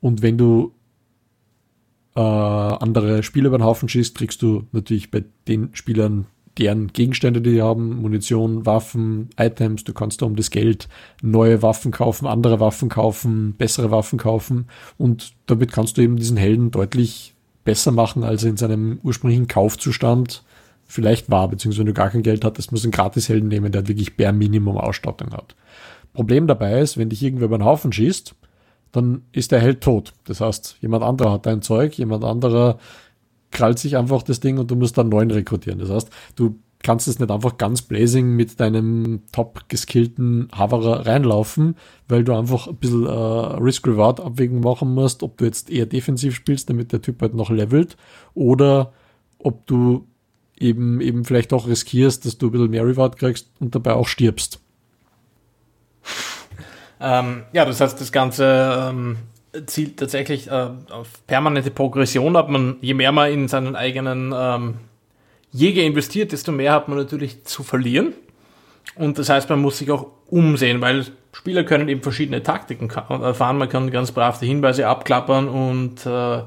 und 0.00 0.22
wenn 0.22 0.38
du 0.38 0.74
äh, 2.16 2.20
andere 2.20 3.22
Spieler 3.22 3.48
über 3.48 3.58
den 3.58 3.64
Haufen 3.64 3.88
schießt, 3.88 4.16
kriegst 4.16 4.42
du 4.42 4.66
natürlich 4.72 5.10
bei 5.10 5.24
den 5.46 5.74
Spielern 5.74 6.26
deren 6.58 6.88
Gegenstände, 6.88 7.40
die 7.40 7.60
haben, 7.60 8.00
Munition, 8.00 8.64
Waffen, 8.64 9.30
Items, 9.36 9.84
du 9.84 9.92
kannst 9.92 10.22
da 10.22 10.26
um 10.26 10.36
das 10.36 10.50
Geld 10.50 10.88
neue 11.22 11.62
Waffen 11.62 11.90
kaufen, 11.90 12.26
andere 12.26 12.60
Waffen 12.60 12.88
kaufen, 12.88 13.54
bessere 13.54 13.90
Waffen 13.90 14.18
kaufen 14.18 14.66
und 14.96 15.32
damit 15.46 15.72
kannst 15.72 15.96
du 15.96 16.02
eben 16.02 16.16
diesen 16.16 16.36
Helden 16.36 16.70
deutlich 16.70 17.34
besser 17.64 17.90
machen, 17.90 18.22
als 18.22 18.44
er 18.44 18.50
in 18.50 18.56
seinem 18.56 19.00
ursprünglichen 19.02 19.48
Kaufzustand 19.48 20.44
vielleicht 20.86 21.30
war, 21.30 21.48
beziehungsweise 21.48 21.80
wenn 21.80 21.86
du 21.86 21.94
gar 21.94 22.10
kein 22.10 22.22
Geld 22.22 22.44
hattest, 22.44 22.70
musst 22.70 22.84
du 22.84 22.88
einen 22.88 22.92
Gratishelden 22.92 23.48
nehmen, 23.48 23.72
der 23.72 23.88
wirklich 23.88 24.16
bare 24.16 24.32
Minimum 24.32 24.76
Ausstattung 24.76 25.32
hat. 25.32 25.56
Problem 26.12 26.46
dabei 26.46 26.80
ist, 26.80 26.96
wenn 26.96 27.08
dich 27.08 27.22
irgendwer 27.22 27.46
über 27.46 27.58
den 27.58 27.64
Haufen 27.64 27.92
schießt, 27.92 28.34
dann 28.92 29.22
ist 29.32 29.50
der 29.50 29.60
Held 29.60 29.80
tot. 29.80 30.12
Das 30.24 30.40
heißt, 30.40 30.76
jemand 30.80 31.02
anderer 31.02 31.32
hat 31.32 31.46
dein 31.46 31.62
Zeug, 31.62 31.98
jemand 31.98 32.22
anderer 32.22 32.78
krallt 33.54 33.78
sich 33.78 33.96
einfach 33.96 34.22
das 34.22 34.40
Ding 34.40 34.58
und 34.58 34.70
du 34.70 34.76
musst 34.76 34.98
dann 34.98 35.08
neuen 35.08 35.30
rekrutieren. 35.30 35.78
Das 35.78 35.88
heißt, 35.88 36.10
du 36.36 36.58
kannst 36.82 37.08
es 37.08 37.18
nicht 37.18 37.30
einfach 37.30 37.56
ganz 37.56 37.80
blazing 37.80 38.36
mit 38.36 38.60
deinem 38.60 39.22
top 39.32 39.68
geskillten 39.68 40.48
Haverer 40.54 41.06
reinlaufen, 41.06 41.76
weil 42.08 42.24
du 42.24 42.34
einfach 42.34 42.68
ein 42.68 42.76
bisschen 42.76 43.06
äh, 43.06 43.10
Risk-Reward-Abwägung 43.10 44.60
machen 44.60 44.92
musst, 44.92 45.22
ob 45.22 45.38
du 45.38 45.46
jetzt 45.46 45.70
eher 45.70 45.86
defensiv 45.86 46.34
spielst, 46.34 46.68
damit 46.68 46.92
der 46.92 47.00
Typ 47.00 47.22
halt 47.22 47.34
noch 47.34 47.48
levelt, 47.48 47.96
oder 48.34 48.92
ob 49.38 49.66
du 49.66 50.06
eben, 50.58 51.00
eben 51.00 51.24
vielleicht 51.24 51.54
auch 51.54 51.66
riskierst, 51.66 52.26
dass 52.26 52.36
du 52.36 52.48
ein 52.48 52.52
bisschen 52.52 52.70
mehr 52.70 52.86
Reward 52.86 53.16
kriegst 53.16 53.50
und 53.60 53.74
dabei 53.74 53.94
auch 53.94 54.06
stirbst. 54.06 54.60
Ähm, 57.00 57.44
ja, 57.52 57.64
das 57.64 57.80
heißt, 57.80 58.00
das 58.00 58.12
Ganze 58.12 58.90
ähm, 58.90 59.16
zielt 59.66 59.98
tatsächlich 59.98 60.48
äh, 60.48 60.68
auf 60.90 61.08
permanente 61.26 61.70
Progression 61.70 62.36
ab. 62.36 62.48
Man, 62.48 62.76
je 62.80 62.94
mehr 62.94 63.12
man 63.12 63.30
in 63.32 63.48
seinen 63.48 63.76
eigenen 63.76 64.32
ähm, 64.36 64.74
Jäger 65.52 65.82
investiert, 65.82 66.32
desto 66.32 66.52
mehr 66.52 66.72
hat 66.72 66.88
man 66.88 66.98
natürlich 66.98 67.44
zu 67.44 67.62
verlieren. 67.62 68.12
Und 68.96 69.18
das 69.18 69.28
heißt, 69.28 69.48
man 69.50 69.60
muss 69.60 69.78
sich 69.78 69.90
auch 69.90 70.08
umsehen, 70.28 70.80
weil 70.80 71.06
Spieler 71.32 71.64
können 71.64 71.88
eben 71.88 72.02
verschiedene 72.02 72.42
Taktiken 72.42 72.90
erfahren. 72.90 73.58
Man 73.58 73.68
kann 73.68 73.90
ganz 73.90 74.12
brav 74.12 74.38
die 74.38 74.46
Hinweise 74.46 74.86
abklappern 74.86 75.48
und 75.48 76.06
äh, 76.06 76.42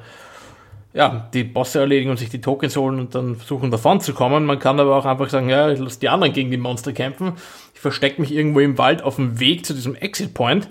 ja, 0.94 1.30
die 1.34 1.44
Bosse 1.44 1.80
erledigen 1.80 2.10
und 2.10 2.18
sich 2.18 2.30
die 2.30 2.42
Tokens 2.42 2.76
holen 2.76 3.00
und 3.00 3.14
dann 3.14 3.36
versuchen 3.36 3.70
davon 3.70 4.02
zu 4.02 4.14
kommen. 4.14 4.46
Man 4.46 4.60
kann 4.60 4.80
aber 4.80 4.96
auch 4.96 5.06
einfach 5.06 5.30
sagen, 5.30 5.50
ja, 5.50 5.70
ich 5.70 5.80
lasse 5.80 6.00
die 6.00 6.10
anderen 6.10 6.34
gegen 6.34 6.52
die 6.52 6.58
Monster 6.58 6.94
kämpfen. 6.94 7.34
Ich 7.74 7.80
verstecke 7.80 8.20
mich 8.22 8.34
irgendwo 8.34 8.62
im 8.62 8.78
Wald 8.78 9.04
auf 9.04 9.18
dem 9.18 9.40
Weg 9.40 9.66
zu 9.66 9.74
diesem 9.74 9.96
Exit 9.96 10.34
Point 10.34 10.70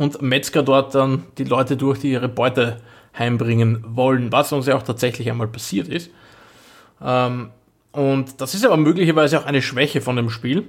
und 0.00 0.22
Metzger 0.22 0.62
dort 0.62 0.94
dann 0.94 1.24
die 1.36 1.44
Leute 1.44 1.76
durch, 1.76 1.98
die 1.98 2.10
ihre 2.10 2.30
Beute 2.30 2.78
heimbringen 3.18 3.84
wollen, 3.86 4.32
was 4.32 4.50
uns 4.50 4.66
ja 4.66 4.74
auch 4.74 4.82
tatsächlich 4.82 5.30
einmal 5.30 5.46
passiert 5.46 5.88
ist. 5.88 6.10
Ähm, 7.02 7.50
und 7.92 8.40
das 8.40 8.54
ist 8.54 8.64
aber 8.64 8.78
möglicherweise 8.78 9.38
auch 9.38 9.44
eine 9.44 9.60
Schwäche 9.60 10.00
von 10.00 10.16
dem 10.16 10.30
Spiel, 10.30 10.66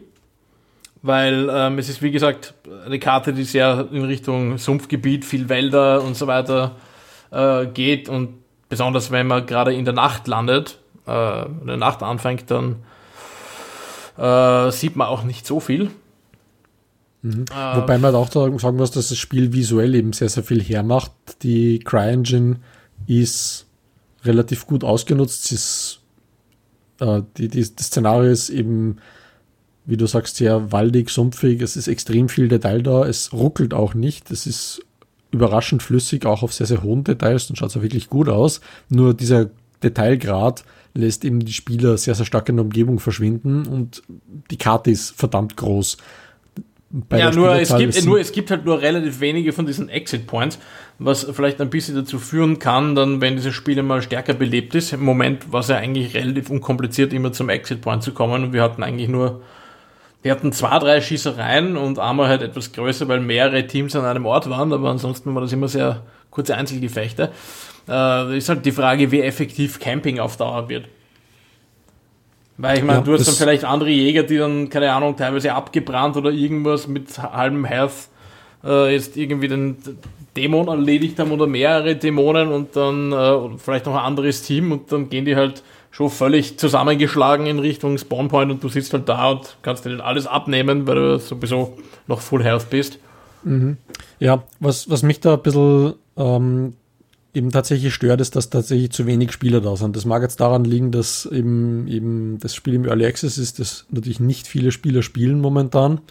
weil 1.02 1.48
ähm, 1.50 1.80
es 1.80 1.88
ist 1.88 2.02
wie 2.02 2.12
gesagt 2.12 2.56
eine 2.86 3.00
Karte, 3.00 3.32
die 3.32 3.46
sehr 3.46 3.88
in 3.94 4.04
Richtung 4.04 4.58
Sumpfgebiet, 4.58 5.24
viel 5.24 5.48
Wälder 5.48 6.04
und 6.04 6.18
so 6.18 6.28
weiter 6.28 6.76
äh, 7.32 7.68
geht 7.68 8.10
und 8.10 8.34
besonders 8.68 9.12
wenn 9.12 9.28
man 9.28 9.46
gerade 9.46 9.74
in 9.74 9.86
der 9.86 9.94
Nacht 9.94 10.28
landet, 10.28 10.78
äh, 11.08 11.46
in 11.46 11.68
der 11.68 11.78
Nacht 11.78 12.04
anfängt, 12.04 12.52
dann 12.52 12.84
äh, 14.18 14.72
sieht 14.72 14.98
man 14.98 15.08
auch 15.08 15.24
nicht 15.24 15.48
so 15.48 15.62
viel. 15.62 15.90
Mhm. 17.22 17.46
Wobei 17.50 17.98
man 17.98 18.16
auch 18.16 18.32
sagen 18.32 18.78
muss, 18.78 18.92
dass 18.92 19.10
das 19.10 19.18
Spiel 19.18 19.54
visuell 19.54 19.94
eben 19.96 20.13
sehr, 20.13 20.30
sehr 20.30 20.44
viel 20.44 20.62
hermacht. 20.62 21.12
Die 21.44 21.80
CryEngine 21.80 22.58
ist 23.08 23.68
relativ 24.24 24.66
gut 24.66 24.84
ausgenutzt. 24.84 25.51
Ist, 25.51 26.00
äh, 27.00 27.22
die, 27.38 27.48
die, 27.48 27.62
das 27.62 27.88
Szenario 27.88 28.32
ist 28.32 28.50
eben, 28.50 28.98
wie 29.86 29.98
du 29.98 30.08
sagst, 30.08 30.38
sehr 30.38 30.72
waldig, 30.72 31.10
sumpfig. 31.10 31.62
Es 31.62 31.75
ist 31.75 31.88
extrem 31.88 32.28
viel 32.28 32.48
Detail 32.48 32.82
da. 32.82 33.06
Es 33.06 33.34
ruckelt 33.34 33.74
auch 33.74 33.94
nicht. 33.94 34.32
Es 34.32 34.48
ist 34.48 34.82
überraschend 35.32 35.84
flüssig, 35.84 36.25
auch 36.25 36.44
auf 36.44 36.54
sehr, 36.54 36.68
sehr 36.68 36.84
hohen 36.84 37.04
Details 37.04 37.50
und 37.50 37.56
schaut 37.56 37.72
so 37.72 37.82
wirklich 37.82 38.10
gut 38.10 38.30
aus. 38.30 38.62
Nur 38.90 39.13
dieser 39.13 39.50
Detailgrad 39.82 40.63
lässt 40.94 41.24
eben 41.24 41.40
die 41.40 41.54
Spieler 41.54 41.98
sehr, 41.98 42.16
sehr 42.16 42.25
stark 42.25 42.50
in 42.50 42.58
der 42.58 42.66
Umgebung 42.66 43.00
verschwinden 43.00 43.66
und 43.66 44.04
die 44.50 44.58
Karte 44.58 44.92
ist 44.92 45.12
verdammt 45.12 45.56
groß. 45.56 45.98
Ja, 47.12 47.31
nur 47.31 47.55
es, 47.55 47.75
gibt, 47.75 48.05
nur 48.05 48.19
es 48.19 48.31
gibt 48.31 48.51
halt 48.51 48.65
nur 48.65 48.81
relativ 48.81 49.21
wenige 49.21 49.53
von 49.53 49.65
diesen 49.65 49.88
Exit 49.88 50.27
Points, 50.27 50.60
was 51.00 51.25
vielleicht 51.31 51.62
ein 51.62 51.69
bisschen 51.69 51.95
dazu 51.95 52.19
führen 52.19 52.60
kann, 52.60 52.95
dann, 52.95 53.21
wenn 53.21 53.36
dieses 53.36 53.55
Spiel 53.55 53.81
mal 53.81 54.01
stärker 54.01 54.33
belebt 54.33 54.75
ist. 54.75 54.91
Im 54.91 55.03
Moment 55.03 55.53
war 55.53 55.62
es 55.62 55.69
ja 55.69 55.77
eigentlich 55.77 56.13
relativ 56.13 56.50
unkompliziert, 56.50 57.13
immer 57.13 57.31
zum 57.31 57.50
Exit 57.50 57.81
Point 57.81 58.03
zu 58.03 58.13
kommen 58.13 58.43
und 58.43 58.53
wir 58.53 58.62
hatten 58.62 58.83
eigentlich 58.83 59.07
nur 59.07 59.41
wir 60.21 60.31
hatten 60.31 60.51
zwei, 60.51 60.77
drei 60.77 61.01
Schießereien 61.01 61.77
und 61.77 61.98
einmal 61.98 62.27
halt 62.27 62.43
etwas 62.43 62.71
größer, 62.74 63.07
weil 63.07 63.19
mehrere 63.19 63.65
Teams 63.65 63.95
an 63.95 64.05
einem 64.05 64.25
Ort 64.25 64.50
waren, 64.50 64.71
aber 64.71 64.89
ansonsten 64.89 65.33
war 65.33 65.41
das 65.41 65.51
immer 65.51 65.67
sehr 65.67 66.03
kurze 66.29 66.55
Einzelgefechte. 66.55 67.31
Äh, 67.89 68.38
ist 68.38 68.50
halt 68.50 68.65
die 68.65 68.71
Frage, 68.71 69.12
wie 69.12 69.21
effektiv 69.21 69.79
Camping 69.79 70.19
auf 70.19 70.38
Dauer 70.38 70.69
wird. 70.69 70.86
Weil 72.62 72.77
ich 72.77 72.84
meine, 72.84 73.00
ja, 73.00 73.03
du 73.03 73.13
hast 73.13 73.27
dann 73.27 73.36
vielleicht 73.36 73.65
andere 73.65 73.89
Jäger, 73.89 74.22
die 74.22 74.38
dann, 74.38 74.70
keine 74.70 74.94
Ahnung, 74.94 75.15
teilweise 75.15 75.53
abgebrannt 75.53 76.15
oder 76.15 76.30
irgendwas 76.30 76.88
mit 76.88 77.18
halbem 77.18 77.65
Health 77.65 78.10
äh, 78.63 78.94
jetzt 78.94 79.18
irgendwie 79.18 79.48
den 79.48 79.77
Dämon 80.38 80.68
erledigt 80.68 81.18
haben 81.18 81.32
oder 81.32 81.48
mehrere 81.48 81.96
Dämonen 81.96 82.50
und 82.51 82.75
dann 82.75 83.12
äh, 83.12 83.58
vielleicht 83.58 83.88
noch 83.88 83.96
ein 83.96 84.06
anderes 84.06 84.44
Team 84.44 84.72
und 84.72 84.91
dann 84.91 85.10
gehen 85.10 85.25
die 85.25 85.36
halt 85.36 85.63
schon 85.89 86.12
völlig 86.12 86.60
zusammengeschlagen 86.60 87.48
in 87.48 87.58
Richtung 87.58 87.98
Spawnpoint 87.98 88.51
und 88.51 88.63
du 88.63 88.70
sitzt 88.70 88.94
halt 88.94 89.10
da 89.10 89.32
und 89.32 89.58
kannst 89.63 89.86
dir 89.86 90.00
alles 90.06 90.27
abnehmen, 90.27 90.88
weil 90.88 90.96
du 90.96 91.20
sowieso 91.20 91.77
noch 92.06 92.22
Full 92.22 92.44
Health 92.44 92.70
bist. 92.70 93.00
Mhm. 93.44 93.77
Ja, 94.20 94.44
was, 94.60 94.88
was 94.88 95.01
mich 95.01 95.20
da 95.20 95.34
ein 95.34 95.41
bisschen 95.41 95.96
ähm, 96.15 96.74
eben 97.34 97.52
tatsächlich 97.52 97.94
stört, 97.94 98.22
ist, 98.22 98.36
dass 98.36 98.50
tatsächlich 98.50 98.92
zu 98.92 99.06
wenig 99.06 99.32
Spieler 99.32 99.62
da 99.62 99.76
sind. 99.76 99.96
Das 99.96 100.06
mag 100.06 100.22
jetzt 100.22 100.40
daran 100.40 100.66
liegen, 100.66 100.92
dass 100.92 101.26
eben, 101.26 101.88
eben 101.88 102.40
das 102.40 102.56
Spiel 102.56 102.74
im 102.74 102.86
Early 102.86 103.06
Access 103.06 103.38
ist, 103.38 103.60
dass 103.60 103.86
natürlich 103.90 104.20
nicht 104.20 104.48
viele 104.48 104.72
Spieler 104.72 105.02
spielen 105.02 105.40
momentan. 105.40 106.02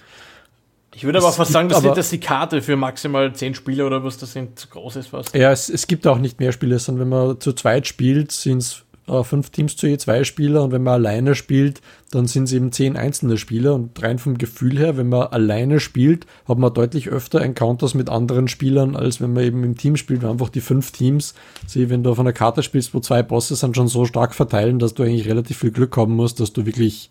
Ich 0.94 1.04
würde 1.04 1.18
aber 1.18 1.28
auch 1.28 1.34
fast 1.34 1.52
sagen, 1.52 1.68
dass, 1.68 1.84
aber, 1.84 1.94
dass 1.94 2.10
die 2.10 2.18
Karte 2.18 2.62
für 2.62 2.76
maximal 2.76 3.32
zehn 3.34 3.54
Spieler 3.54 3.86
oder 3.86 4.02
was 4.02 4.18
das 4.18 4.32
sind, 4.32 4.58
zu 4.58 4.68
groß 4.68 4.96
ist 4.96 5.08
fast. 5.08 5.34
Ja, 5.34 5.52
es, 5.52 5.68
es 5.68 5.86
gibt 5.86 6.06
auch 6.06 6.18
nicht 6.18 6.40
mehr 6.40 6.52
Spieler, 6.52 6.78
sondern 6.78 7.02
wenn 7.02 7.18
man 7.18 7.40
zu 7.40 7.52
zweit 7.52 7.86
spielt, 7.86 8.32
sind 8.32 8.58
es 8.58 8.82
äh, 9.06 9.22
fünf 9.24 9.50
Teams 9.50 9.76
zu 9.76 9.86
je 9.86 9.98
zwei 9.98 10.24
Spieler 10.24 10.62
und 10.62 10.72
wenn 10.72 10.82
man 10.82 10.94
alleine 10.94 11.34
spielt, 11.34 11.80
dann 12.10 12.26
sind 12.26 12.44
es 12.44 12.52
eben 12.52 12.72
zehn 12.72 12.96
einzelne 12.96 13.36
Spieler 13.36 13.74
und 13.74 14.02
rein 14.02 14.18
vom 14.18 14.38
Gefühl 14.38 14.78
her, 14.78 14.96
wenn 14.96 15.08
man 15.08 15.28
alleine 15.28 15.80
spielt, 15.80 16.26
hat 16.46 16.58
man 16.58 16.72
deutlich 16.72 17.08
öfter 17.08 17.40
Encounters 17.40 17.94
mit 17.94 18.08
anderen 18.08 18.48
Spielern, 18.48 18.96
als 18.96 19.20
wenn 19.20 19.32
man 19.32 19.44
eben 19.44 19.64
im 19.64 19.76
Team 19.76 19.96
spielt, 19.96 20.22
weil 20.22 20.30
einfach 20.30 20.48
die 20.48 20.60
fünf 20.60 20.90
Teams, 20.90 21.34
sie, 21.66 21.90
wenn 21.90 22.02
du 22.02 22.10
auf 22.10 22.20
einer 22.20 22.32
Karte 22.32 22.62
spielst, 22.62 22.94
wo 22.94 23.00
zwei 23.00 23.22
Bosse 23.22 23.56
sind, 23.56 23.76
schon 23.76 23.88
so 23.88 24.04
stark 24.04 24.34
verteilen, 24.34 24.78
dass 24.78 24.94
du 24.94 25.02
eigentlich 25.02 25.28
relativ 25.28 25.58
viel 25.58 25.70
Glück 25.70 25.96
haben 25.96 26.14
musst, 26.14 26.40
dass 26.40 26.52
du 26.52 26.66
wirklich 26.66 27.10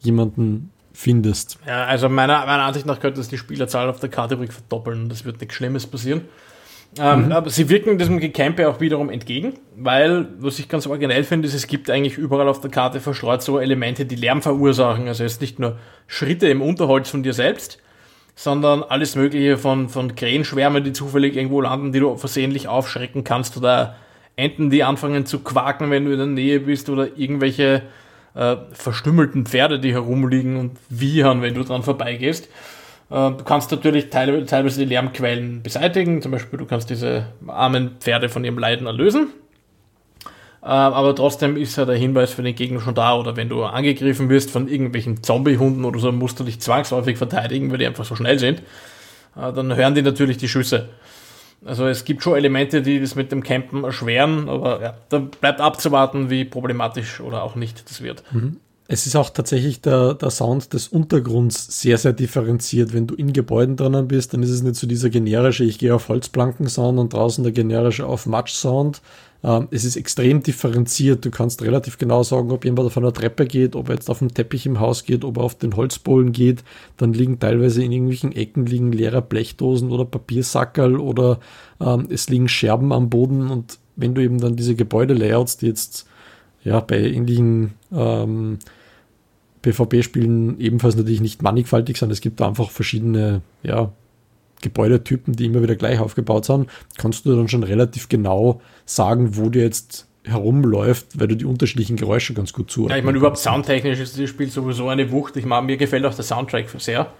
jemanden 0.00 0.70
findest. 0.92 1.58
Ja, 1.66 1.84
also 1.84 2.08
meiner, 2.08 2.46
meiner 2.46 2.64
Ansicht 2.64 2.86
nach 2.86 3.00
könnte 3.00 3.20
es 3.20 3.28
die 3.28 3.38
Spielerzahl 3.38 3.88
auf 3.88 4.00
der 4.00 4.10
Karte 4.10 4.36
ruhig 4.36 4.52
verdoppeln. 4.52 5.08
Das 5.08 5.24
wird 5.24 5.40
nichts 5.40 5.54
Schlimmes 5.54 5.86
passieren. 5.86 6.22
Ähm, 6.98 7.26
mhm. 7.26 7.32
Aber 7.32 7.48
sie 7.48 7.68
wirken 7.70 7.96
diesem 7.96 8.20
Gecampe 8.20 8.68
auch 8.68 8.80
wiederum 8.80 9.08
entgegen, 9.08 9.54
weil, 9.76 10.28
was 10.38 10.58
ich 10.58 10.68
ganz 10.68 10.86
originell 10.86 11.24
finde, 11.24 11.48
ist, 11.48 11.54
es 11.54 11.66
gibt 11.66 11.88
eigentlich 11.88 12.18
überall 12.18 12.48
auf 12.48 12.60
der 12.60 12.70
Karte 12.70 13.00
verstreut 13.00 13.42
so 13.42 13.58
Elemente, 13.58 14.04
die 14.04 14.16
Lärm 14.16 14.42
verursachen. 14.42 15.08
Also 15.08 15.24
es 15.24 15.34
ist 15.34 15.40
nicht 15.40 15.58
nur 15.58 15.78
Schritte 16.06 16.48
im 16.48 16.60
Unterholz 16.60 17.08
von 17.08 17.22
dir 17.22 17.32
selbst, 17.32 17.78
sondern 18.34 18.82
alles 18.82 19.16
Mögliche 19.16 19.56
von, 19.56 19.88
von 19.88 20.14
Krähenschwärmen, 20.14 20.84
die 20.84 20.92
zufällig 20.92 21.34
irgendwo 21.34 21.62
landen, 21.62 21.92
die 21.92 22.00
du 22.00 22.16
versehentlich 22.16 22.68
aufschrecken 22.68 23.24
kannst 23.24 23.56
oder 23.56 23.96
Enten, 24.36 24.70
die 24.70 24.82
anfangen 24.82 25.26
zu 25.26 25.40
quaken, 25.40 25.90
wenn 25.90 26.06
du 26.06 26.12
in 26.12 26.18
der 26.18 26.26
Nähe 26.26 26.60
bist 26.60 26.88
oder 26.88 27.18
irgendwelche 27.18 27.82
äh, 28.34 28.56
verstümmelten 28.72 29.44
Pferde, 29.46 29.78
die 29.78 29.92
herumliegen 29.92 30.56
und 30.56 30.78
wiehern, 30.88 31.42
wenn 31.42 31.54
du 31.54 31.64
dran 31.64 31.82
vorbeigehst. 31.82 32.48
Äh, 33.12 33.30
du 33.32 33.44
kannst 33.44 33.70
natürlich 33.70 34.08
teilweise 34.08 34.80
die 34.80 34.86
Lärmquellen 34.86 35.62
beseitigen, 35.62 36.22
zum 36.22 36.32
Beispiel 36.32 36.58
du 36.58 36.64
kannst 36.64 36.88
diese 36.88 37.26
armen 37.46 37.96
Pferde 38.00 38.28
von 38.28 38.44
ihrem 38.44 38.58
Leiden 38.58 38.86
erlösen. 38.86 39.28
Äh, 40.62 40.66
aber 40.66 41.14
trotzdem 41.14 41.56
ist 41.56 41.76
ja 41.76 41.84
der 41.84 41.96
Hinweis 41.96 42.32
für 42.32 42.42
den 42.42 42.54
Gegner 42.54 42.80
schon 42.80 42.94
da, 42.94 43.16
oder 43.16 43.36
wenn 43.36 43.50
du 43.50 43.64
angegriffen 43.64 44.30
wirst 44.30 44.50
von 44.50 44.66
irgendwelchen 44.66 45.22
Zombiehunden 45.22 45.84
oder 45.84 45.98
so, 45.98 46.10
musst 46.10 46.40
du 46.40 46.44
dich 46.44 46.60
zwangsläufig 46.60 47.18
verteidigen, 47.18 47.70
weil 47.70 47.78
die 47.78 47.86
einfach 47.86 48.04
so 48.04 48.16
schnell 48.16 48.38
sind. 48.38 48.60
Äh, 49.36 49.52
dann 49.52 49.76
hören 49.76 49.94
die 49.94 50.02
natürlich 50.02 50.38
die 50.38 50.48
Schüsse. 50.48 50.88
Also 51.64 51.86
es 51.86 52.04
gibt 52.04 52.22
schon 52.24 52.34
Elemente, 52.36 52.82
die 52.82 52.98
das 52.98 53.14
mit 53.14 53.30
dem 53.30 53.42
Campen 53.42 53.84
erschweren, 53.84 54.48
aber 54.48 54.82
ja, 54.82 54.94
da 55.10 55.18
bleibt 55.18 55.60
abzuwarten, 55.60 56.28
wie 56.28 56.44
problematisch 56.44 57.20
oder 57.20 57.44
auch 57.44 57.54
nicht 57.54 57.88
das 57.88 58.02
wird. 58.02 58.24
Mhm. 58.32 58.56
Es 58.88 59.06
ist 59.06 59.16
auch 59.16 59.30
tatsächlich 59.30 59.80
der, 59.80 60.14
der 60.14 60.30
Sound 60.30 60.72
des 60.72 60.88
Untergrunds 60.88 61.80
sehr, 61.80 61.98
sehr 61.98 62.12
differenziert. 62.12 62.92
Wenn 62.92 63.06
du 63.06 63.14
in 63.14 63.32
Gebäuden 63.32 63.76
drinnen 63.76 64.08
bist, 64.08 64.34
dann 64.34 64.42
ist 64.42 64.50
es 64.50 64.62
nicht 64.62 64.76
so 64.76 64.86
dieser 64.86 65.08
generische, 65.08 65.64
ich 65.64 65.78
gehe 65.78 65.94
auf 65.94 66.08
Holzplanken-Sound 66.08 66.98
und 66.98 67.12
draußen 67.12 67.44
der 67.44 67.52
generische 67.52 68.04
auf 68.06 68.26
Matsch-Sound. 68.26 69.00
Ähm, 69.44 69.68
es 69.70 69.84
ist 69.84 69.96
extrem 69.96 70.42
differenziert. 70.42 71.24
Du 71.24 71.30
kannst 71.30 71.62
relativ 71.62 71.98
genau 71.98 72.22
sagen, 72.22 72.50
ob 72.50 72.64
jemand 72.64 72.86
auf 72.86 72.96
einer 72.96 73.12
Treppe 73.12 73.46
geht, 73.46 73.76
ob 73.76 73.88
er 73.88 73.94
jetzt 73.94 74.10
auf 74.10 74.18
dem 74.18 74.34
Teppich 74.34 74.66
im 74.66 74.80
Haus 74.80 75.04
geht, 75.04 75.24
ob 75.24 75.38
er 75.38 75.44
auf 75.44 75.56
den 75.56 75.76
Holzbohlen 75.76 76.32
geht. 76.32 76.64
Dann 76.96 77.12
liegen 77.12 77.38
teilweise 77.38 77.82
in 77.82 77.92
irgendwelchen 77.92 78.32
Ecken 78.32 78.66
liegen 78.66 78.92
leere 78.92 79.22
Blechdosen 79.22 79.90
oder 79.90 80.04
Papiersackerl 80.04 80.98
oder 80.98 81.38
ähm, 81.80 82.08
es 82.10 82.28
liegen 82.28 82.48
Scherben 82.48 82.92
am 82.92 83.10
Boden 83.10 83.48
und 83.50 83.78
wenn 83.96 84.14
du 84.14 84.22
eben 84.22 84.40
dann 84.40 84.56
diese 84.56 84.74
Gebäude-Layouts, 84.74 85.58
die 85.58 85.66
jetzt 85.66 86.06
ja 86.64 86.80
bei 86.80 87.00
ähnlichen 87.00 87.74
ähm, 87.92 88.58
PvP-Spielen 89.62 90.58
ebenfalls 90.60 90.96
natürlich 90.96 91.20
nicht 91.20 91.42
mannigfaltig 91.42 91.96
sind. 91.96 92.10
Es 92.10 92.20
gibt 92.20 92.42
einfach 92.42 92.70
verschiedene 92.70 93.42
ja, 93.62 93.92
Gebäudetypen, 94.60 95.34
die 95.34 95.46
immer 95.46 95.62
wieder 95.62 95.76
gleich 95.76 96.00
aufgebaut 96.00 96.44
sind. 96.44 96.68
Kannst 96.98 97.24
du 97.24 97.36
dann 97.36 97.48
schon 97.48 97.62
relativ 97.62 98.08
genau 98.08 98.60
sagen, 98.84 99.36
wo 99.36 99.48
du 99.48 99.60
jetzt 99.60 100.08
herumläuft, 100.24 101.18
weil 101.18 101.28
du 101.28 101.36
die 101.36 101.44
unterschiedlichen 101.44 101.96
Geräusche 101.96 102.34
ganz 102.34 102.52
gut 102.52 102.70
zuordnen 102.70 102.92
Ja, 102.92 102.98
ich 102.98 103.04
meine, 103.04 103.18
überhaupt 103.18 103.38
soundtechnisch 103.38 103.98
ist 103.98 104.16
dieses 104.16 104.30
Spiel 104.30 104.48
sowieso 104.48 104.88
eine 104.88 105.10
Wucht. 105.10 105.36
Ich 105.36 105.44
meine, 105.44 105.66
mir 105.66 105.76
gefällt 105.76 106.04
auch 106.04 106.14
der 106.14 106.24
Soundtrack 106.24 106.68
sehr. 106.78 107.12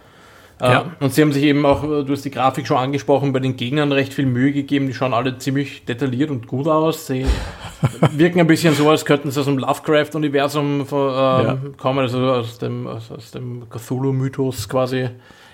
Ja. 0.61 0.92
Und 1.00 1.12
sie 1.12 1.23
haben 1.23 1.32
sich 1.32 1.42
eben 1.42 1.66
auch, 1.66 1.82
du 1.82 2.06
hast 2.09 2.25
die 2.25 2.30
Grafik 2.30 2.66
schon 2.66 2.76
angesprochen, 2.76 3.32
bei 3.32 3.40
den 3.40 3.56
Gegnern 3.56 3.90
recht 3.90 4.14
viel 4.14 4.26
Mühe 4.26 4.52
gegeben. 4.52 4.87
Die 4.87 4.94
schauen 4.94 5.12
alle 5.12 5.38
ziemlich 5.38 5.85
detailliert 5.85 6.30
und 6.30 6.47
gut 6.47 6.68
aus. 6.68 7.06
Sie 7.09 7.26
wirken 8.12 8.40
ein 8.40 8.47
bisschen 8.47 8.75
so, 8.75 8.88
als 8.88 9.04
könnten 9.04 9.30
sie 9.30 9.40
aus 9.40 9.47
dem 9.47 9.59
Lovecraft-Universum 9.59 10.87
äh, 10.90 10.94
ja. 10.94 11.59
kommen, 11.78 12.00
also 12.00 12.18
aus 12.18 12.59
dem, 12.59 12.87
aus 12.87 13.09
dem 13.35 13.68
Cthulhu-Mythos 13.71 14.68
quasi 14.68 15.09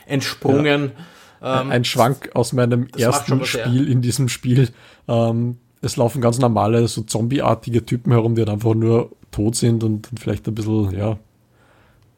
entsprungen. 0.07 0.93
Ja. 1.41 1.63
Ähm, 1.63 1.71
Ein 1.71 1.85
Schwank 1.85 2.31
aus 2.35 2.53
meinem 2.53 2.89
ersten 2.97 3.45
Spiel 3.45 3.91
in 3.91 4.03
diesem 4.03 4.29
Spiel. 4.29 4.69
Ähm, 5.07 5.57
es 5.81 5.97
laufen 5.97 6.21
ganz 6.21 6.39
normale, 6.39 6.87
so 6.89 7.03
zombieartige 7.03 7.87
Typen 7.87 8.13
herum, 8.13 8.35
die 8.35 8.43
halt 8.43 8.51
einfach 8.51 8.75
nur 8.75 9.11
tot 9.31 9.55
sind 9.55 9.85
und 9.85 10.11
vielleicht 10.19 10.49
ein 10.49 10.55
bisschen, 10.55 10.97
ja, 10.97 11.19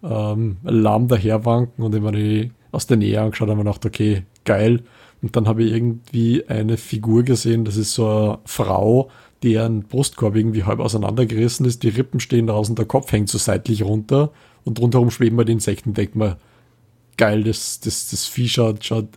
ähm, 0.02 0.56
lahm 0.62 1.08
daherwanken 1.08 1.84
und 1.84 1.94
immer 1.94 2.12
die 2.12 2.52
aus 2.72 2.86
der 2.86 2.96
Nähe 2.96 3.20
angeschaut 3.20 3.48
und 3.48 3.56
mir 3.56 3.64
gedacht, 3.64 3.86
okay, 3.86 4.24
geil. 4.44 4.82
Und 5.22 5.36
dann 5.36 5.46
habe 5.46 5.64
ich 5.64 5.72
irgendwie 5.72 6.46
eine 6.48 6.76
Figur 6.76 7.22
gesehen, 7.22 7.64
das 7.64 7.76
ist 7.76 7.94
so 7.94 8.08
eine 8.08 8.38
Frau, 8.44 9.10
deren 9.42 9.84
Brustkorb 9.84 10.36
irgendwie 10.36 10.64
halb 10.64 10.80
auseinandergerissen 10.80 11.66
ist, 11.66 11.82
die 11.82 11.88
Rippen 11.88 12.20
stehen 12.20 12.48
und 12.50 12.78
der 12.78 12.86
Kopf 12.86 13.12
hängt 13.12 13.28
so 13.28 13.38
seitlich 13.38 13.82
runter 13.82 14.32
und 14.64 14.80
rundherum 14.80 15.10
schweben 15.10 15.38
wir 15.38 15.44
die 15.44 15.52
Insekten, 15.52 15.94
denkt 15.94 16.16
man, 16.16 16.36
geil, 17.16 17.44
das, 17.44 17.80
das, 17.80 18.10
das 18.10 18.26
Vieh 18.26 18.48
schaut, 18.48 18.84
schaut 18.84 19.08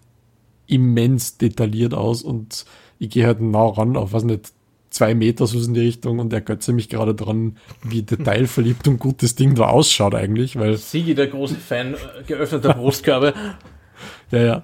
immens 0.68 1.38
detailliert 1.38 1.94
aus 1.94 2.22
und 2.22 2.66
ich 3.00 3.10
gehe 3.10 3.26
halt 3.26 3.42
nah 3.42 3.68
ran 3.68 3.98
auf, 3.98 4.14
was 4.14 4.24
nicht, 4.24 4.54
zwei 4.94 5.16
Meter 5.16 5.48
so 5.48 5.60
in 5.60 5.74
die 5.74 5.82
Richtung 5.82 6.20
und 6.20 6.32
ergötze 6.32 6.72
mich 6.72 6.88
gerade 6.88 7.16
dran, 7.16 7.58
wie 7.84 8.04
detailverliebt 8.04 8.88
und 8.88 9.00
gut 9.00 9.24
das 9.24 9.36
Ding 9.36 9.56
da 9.56 9.68
ausschaut 9.68 10.16
eigentlich, 10.16 10.56
weil. 10.58 10.78
Sigi, 10.78 11.16
der 11.16 11.28
große 11.28 11.56
Fan 11.56 11.96
äh, 11.96 12.24
geöffneter 12.26 12.74
Brustkörbe. 12.74 13.34
ja, 14.32 14.40
ja. 14.40 14.64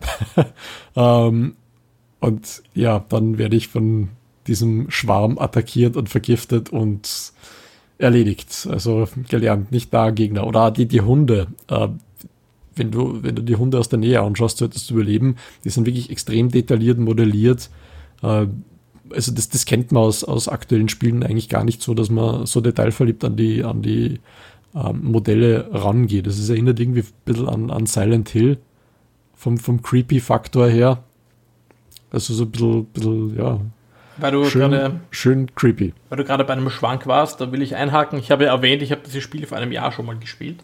ähm, 1.27 1.55
und 2.19 2.63
ja, 2.73 3.03
dann 3.09 3.37
werde 3.37 3.55
ich 3.55 3.67
von 3.67 4.09
diesem 4.47 4.89
Schwarm 4.89 5.37
attackiert 5.37 5.95
und 5.95 6.09
vergiftet 6.09 6.69
und 6.69 7.33
erledigt. 7.97 8.67
Also 8.69 9.07
gelernt, 9.29 9.71
nicht 9.71 9.93
da 9.93 10.11
Gegner. 10.11 10.47
Oder 10.47 10.71
die, 10.71 10.87
die 10.87 11.01
Hunde. 11.01 11.47
Äh, 11.67 11.89
wenn 12.75 12.91
du, 12.91 13.23
wenn 13.23 13.35
du 13.35 13.43
die 13.43 13.57
Hunde 13.57 13.77
aus 13.77 13.89
der 13.89 13.99
Nähe 13.99 14.21
anschaust, 14.21 14.57
solltest 14.57 14.89
du 14.89 14.95
überleben. 14.95 15.35
Die 15.63 15.69
sind 15.69 15.85
wirklich 15.85 16.09
extrem 16.09 16.49
detailliert 16.49 16.97
modelliert. 16.97 17.69
Äh, 18.23 18.47
also 19.13 19.31
das, 19.31 19.49
das 19.49 19.65
kennt 19.65 19.91
man 19.91 20.03
aus, 20.03 20.23
aus 20.23 20.47
aktuellen 20.47 20.89
Spielen 20.89 21.23
eigentlich 21.23 21.49
gar 21.49 21.63
nicht 21.63 21.81
so, 21.81 21.93
dass 21.93 22.09
man 22.09 22.45
so 22.45 22.61
detailverliebt 22.61 23.23
an 23.23 23.35
die, 23.35 23.63
an 23.63 23.81
die 23.81 24.19
ähm, 24.75 25.01
Modelle 25.03 25.69
rangeht. 25.71 26.27
Das 26.27 26.37
ist, 26.37 26.49
erinnert 26.49 26.79
irgendwie 26.79 27.01
ein 27.01 27.07
bisschen 27.25 27.49
an, 27.49 27.71
an 27.71 27.85
Silent 27.85 28.29
Hill 28.29 28.57
vom, 29.35 29.57
vom 29.57 29.81
Creepy-Faktor 29.81 30.67
her. 30.67 31.03
Also 32.11 32.33
so 32.33 32.43
ein 32.43 32.51
bisschen, 32.51 32.85
bisschen 32.85 33.37
ja. 33.37 33.59
Weil 34.17 34.31
du 34.31 34.45
schön, 34.45 34.71
grade, 34.71 34.99
schön 35.11 35.55
creepy. 35.55 35.93
Weil 36.09 36.17
du 36.17 36.25
gerade 36.25 36.43
bei 36.43 36.53
einem 36.53 36.69
Schwank 36.69 37.07
warst, 37.07 37.39
da 37.39 37.51
will 37.51 37.61
ich 37.61 37.75
einhaken. 37.75 38.19
Ich 38.19 38.31
habe 38.31 38.45
ja 38.45 38.53
erwähnt, 38.53 38.81
ich 38.81 38.91
habe 38.91 39.01
dieses 39.05 39.23
Spiel 39.23 39.45
vor 39.45 39.57
einem 39.57 39.71
Jahr 39.71 39.91
schon 39.91 40.05
mal 40.05 40.17
gespielt. 40.17 40.57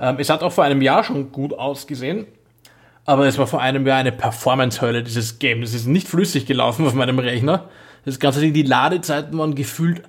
Ähm, 0.00 0.16
es 0.18 0.30
hat 0.30 0.42
auch 0.42 0.52
vor 0.52 0.64
einem 0.64 0.82
Jahr 0.82 1.04
schon 1.04 1.30
gut 1.30 1.52
ausgesehen. 1.52 2.26
Aber 3.04 3.26
es 3.26 3.38
war 3.38 3.46
vor 3.46 3.60
einem 3.60 3.86
Jahr 3.86 3.98
eine 3.98 4.12
Performance-Hölle, 4.12 5.02
dieses 5.02 5.38
Game. 5.38 5.62
Es 5.62 5.74
ist 5.74 5.86
nicht 5.86 6.06
flüssig 6.06 6.46
gelaufen 6.46 6.86
auf 6.86 6.94
meinem 6.94 7.18
Rechner. 7.18 7.68
Das 8.04 8.18
ganze 8.18 8.40
Ding, 8.40 8.52
die 8.52 8.62
Ladezeiten 8.62 9.36
waren 9.38 9.54
gefühlt 9.54 10.02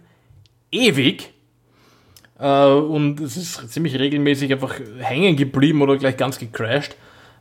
ewig. 0.72 1.34
Äh, 2.40 2.66
und 2.68 3.20
es 3.20 3.38
ist 3.38 3.72
ziemlich 3.72 3.98
regelmäßig 3.98 4.52
einfach 4.52 4.76
hängen 5.00 5.36
geblieben 5.36 5.82
oder 5.82 5.98
gleich 5.98 6.18
ganz 6.18 6.38
gecrashed. 6.38 6.96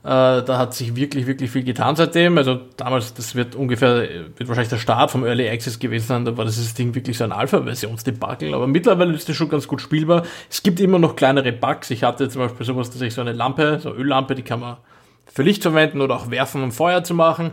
Äh, 0.05 0.43
da 0.43 0.59
hat 0.59 0.75
sich 0.75 0.97
wirklich, 0.97 1.27
wirklich 1.27 1.51
viel 1.51 1.65
getan 1.65 1.97
seitdem. 1.97 2.39
Also 2.39 2.61
damals, 2.77 3.15
das 3.15 3.35
wird 3.35 3.55
ungefähr, 3.55 4.09
wird 4.37 4.49
wahrscheinlich 4.49 4.71
der 4.71 4.79
Start 4.79 5.11
vom 5.11 5.25
Early 5.25 5.49
Access 5.49 5.79
gewesen 5.79 6.07
sein. 6.07 6.25
Da 6.25 6.37
war 6.37 6.45
das 6.45 6.75
Ding 6.75 6.95
wirklich 6.95 7.19
so 7.19 7.25
ein 7.25 7.33
Alpha-Versionsdebakel. 7.33 8.55
Aber 8.55 8.67
mittlerweile 8.67 9.13
ist 9.13 9.29
das 9.29 9.37
schon 9.37 9.49
ganz 9.49 9.69
gut 9.69 9.81
spielbar. 9.81 10.25
Es 10.51 10.63
gibt 10.63 10.81
immer 10.81 10.99
noch 10.99 11.15
kleinere 11.15 11.53
Bugs. 11.53 11.91
Ich 11.91 12.03
hatte 12.03 12.29
zum 12.29 12.43
Beispiel 12.43 12.67
sowas, 12.67 12.91
dass 12.91 13.01
ich 13.01 13.15
so 13.15 13.21
eine 13.21 13.33
Lampe, 13.33 13.79
so 13.81 13.91
eine 13.91 13.99
Öllampe, 13.99 14.35
die 14.35 14.43
kann 14.43 14.61
man 14.61 14.79
für 15.27 15.43
Licht 15.43 15.63
verwenden 15.63 16.01
oder 16.01 16.17
auch 16.17 16.31
werfen, 16.31 16.63
um 16.63 16.73
Feuer 16.73 17.05
zu 17.05 17.15
machen. 17.15 17.53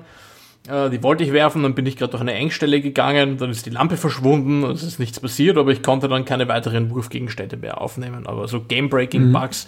Äh, 0.67 0.89
die 0.89 1.01
wollte 1.01 1.23
ich 1.23 1.31
werfen, 1.31 1.63
dann 1.63 1.75
bin 1.75 1.85
ich 1.85 1.97
gerade 1.97 2.11
durch 2.11 2.21
eine 2.21 2.33
Engstelle 2.33 2.81
gegangen, 2.81 3.37
dann 3.37 3.49
ist 3.49 3.65
die 3.65 3.69
Lampe 3.69 3.97
verschwunden, 3.97 4.63
es 4.65 4.83
ist 4.83 4.99
nichts 4.99 5.19
passiert, 5.19 5.57
aber 5.57 5.71
ich 5.71 5.81
konnte 5.81 6.07
dann 6.07 6.25
keine 6.25 6.47
weiteren 6.47 6.89
Wurfgegenstände 6.91 7.57
mehr 7.57 7.81
aufnehmen. 7.81 8.27
Aber 8.27 8.47
so 8.47 8.61
Game-Breaking-Bugs 8.61 9.67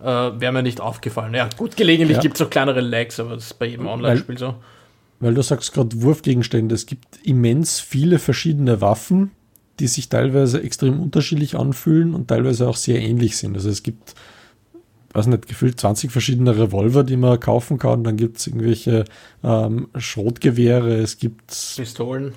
mhm. 0.00 0.06
äh, 0.06 0.40
wäre 0.40 0.52
mir 0.52 0.62
nicht 0.62 0.80
aufgefallen. 0.80 1.34
Ja, 1.34 1.48
gut, 1.56 1.76
gelegentlich 1.76 2.16
ja. 2.16 2.22
gibt 2.22 2.36
es 2.36 2.42
auch 2.42 2.50
kleinere 2.50 2.80
Lags, 2.80 3.20
aber 3.20 3.34
das 3.34 3.46
ist 3.46 3.58
bei 3.58 3.66
jedem 3.66 3.86
Online-Spiel 3.86 4.38
so. 4.38 4.54
Weil 5.20 5.34
du 5.34 5.42
sagst 5.42 5.74
gerade 5.74 6.00
Wurfgegenstände, 6.00 6.74
es 6.74 6.86
gibt 6.86 7.18
immens 7.22 7.78
viele 7.78 8.18
verschiedene 8.18 8.80
Waffen, 8.80 9.32
die 9.78 9.86
sich 9.86 10.08
teilweise 10.08 10.62
extrem 10.62 11.00
unterschiedlich 11.00 11.56
anfühlen 11.56 12.14
und 12.14 12.28
teilweise 12.28 12.66
auch 12.66 12.76
sehr 12.76 13.00
ähnlich 13.00 13.36
sind. 13.36 13.54
Also 13.54 13.68
es 13.68 13.82
gibt 13.82 14.14
weiß 15.12 15.26
nicht, 15.26 15.48
gefühlt 15.48 15.80
20 15.80 16.10
verschiedene 16.10 16.56
Revolver, 16.56 17.04
die 17.04 17.16
man 17.16 17.40
kaufen 17.40 17.78
kann. 17.78 18.04
Dann 18.04 18.16
gibt 18.16 18.38
es 18.38 18.46
irgendwelche 18.46 19.04
ähm, 19.42 19.88
Schrotgewehre, 19.96 20.94
es 20.96 21.18
gibt 21.18 21.48
Pistolen. 21.76 22.32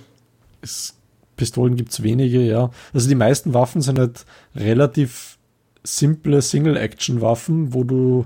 Es, 0.62 0.96
Pistolen 1.36 1.76
gibt 1.76 1.92
es 1.92 2.04
wenige, 2.04 2.42
ja. 2.42 2.72
Also 2.94 3.10
die 3.10 3.16
meisten 3.16 3.54
Waffen 3.54 3.82
sind 3.82 4.00
halt 4.00 4.26
relativ 4.56 5.38
simple 5.84 6.42
Single-Action-Waffen, 6.42 7.74
wo 7.74 7.84
du 7.84 8.26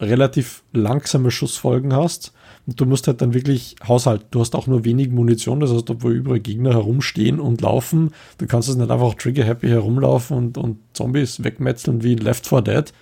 relativ 0.00 0.62
langsame 0.72 1.30
Schussfolgen 1.30 1.94
hast. 1.94 2.32
Und 2.66 2.80
du 2.80 2.84
musst 2.84 3.06
halt 3.06 3.22
dann 3.22 3.32
wirklich 3.32 3.76
haushalten. 3.86 4.26
Du 4.30 4.40
hast 4.40 4.54
auch 4.54 4.66
nur 4.66 4.84
wenig 4.84 5.10
Munition, 5.10 5.60
das 5.60 5.72
heißt, 5.72 5.88
obwohl 5.88 6.14
überall 6.14 6.40
Gegner 6.40 6.72
herumstehen 6.72 7.40
und 7.40 7.60
laufen, 7.60 8.12
du 8.38 8.46
kannst 8.46 8.68
es 8.68 8.76
nicht 8.76 8.90
einfach 8.90 9.14
trigger-happy 9.14 9.68
herumlaufen 9.68 10.36
und, 10.36 10.58
und 10.58 10.78
Zombies 10.92 11.44
wegmetzeln 11.44 12.02
wie 12.02 12.12
in 12.12 12.18
Left 12.18 12.46
4 12.46 12.62
Dead, 12.62 12.92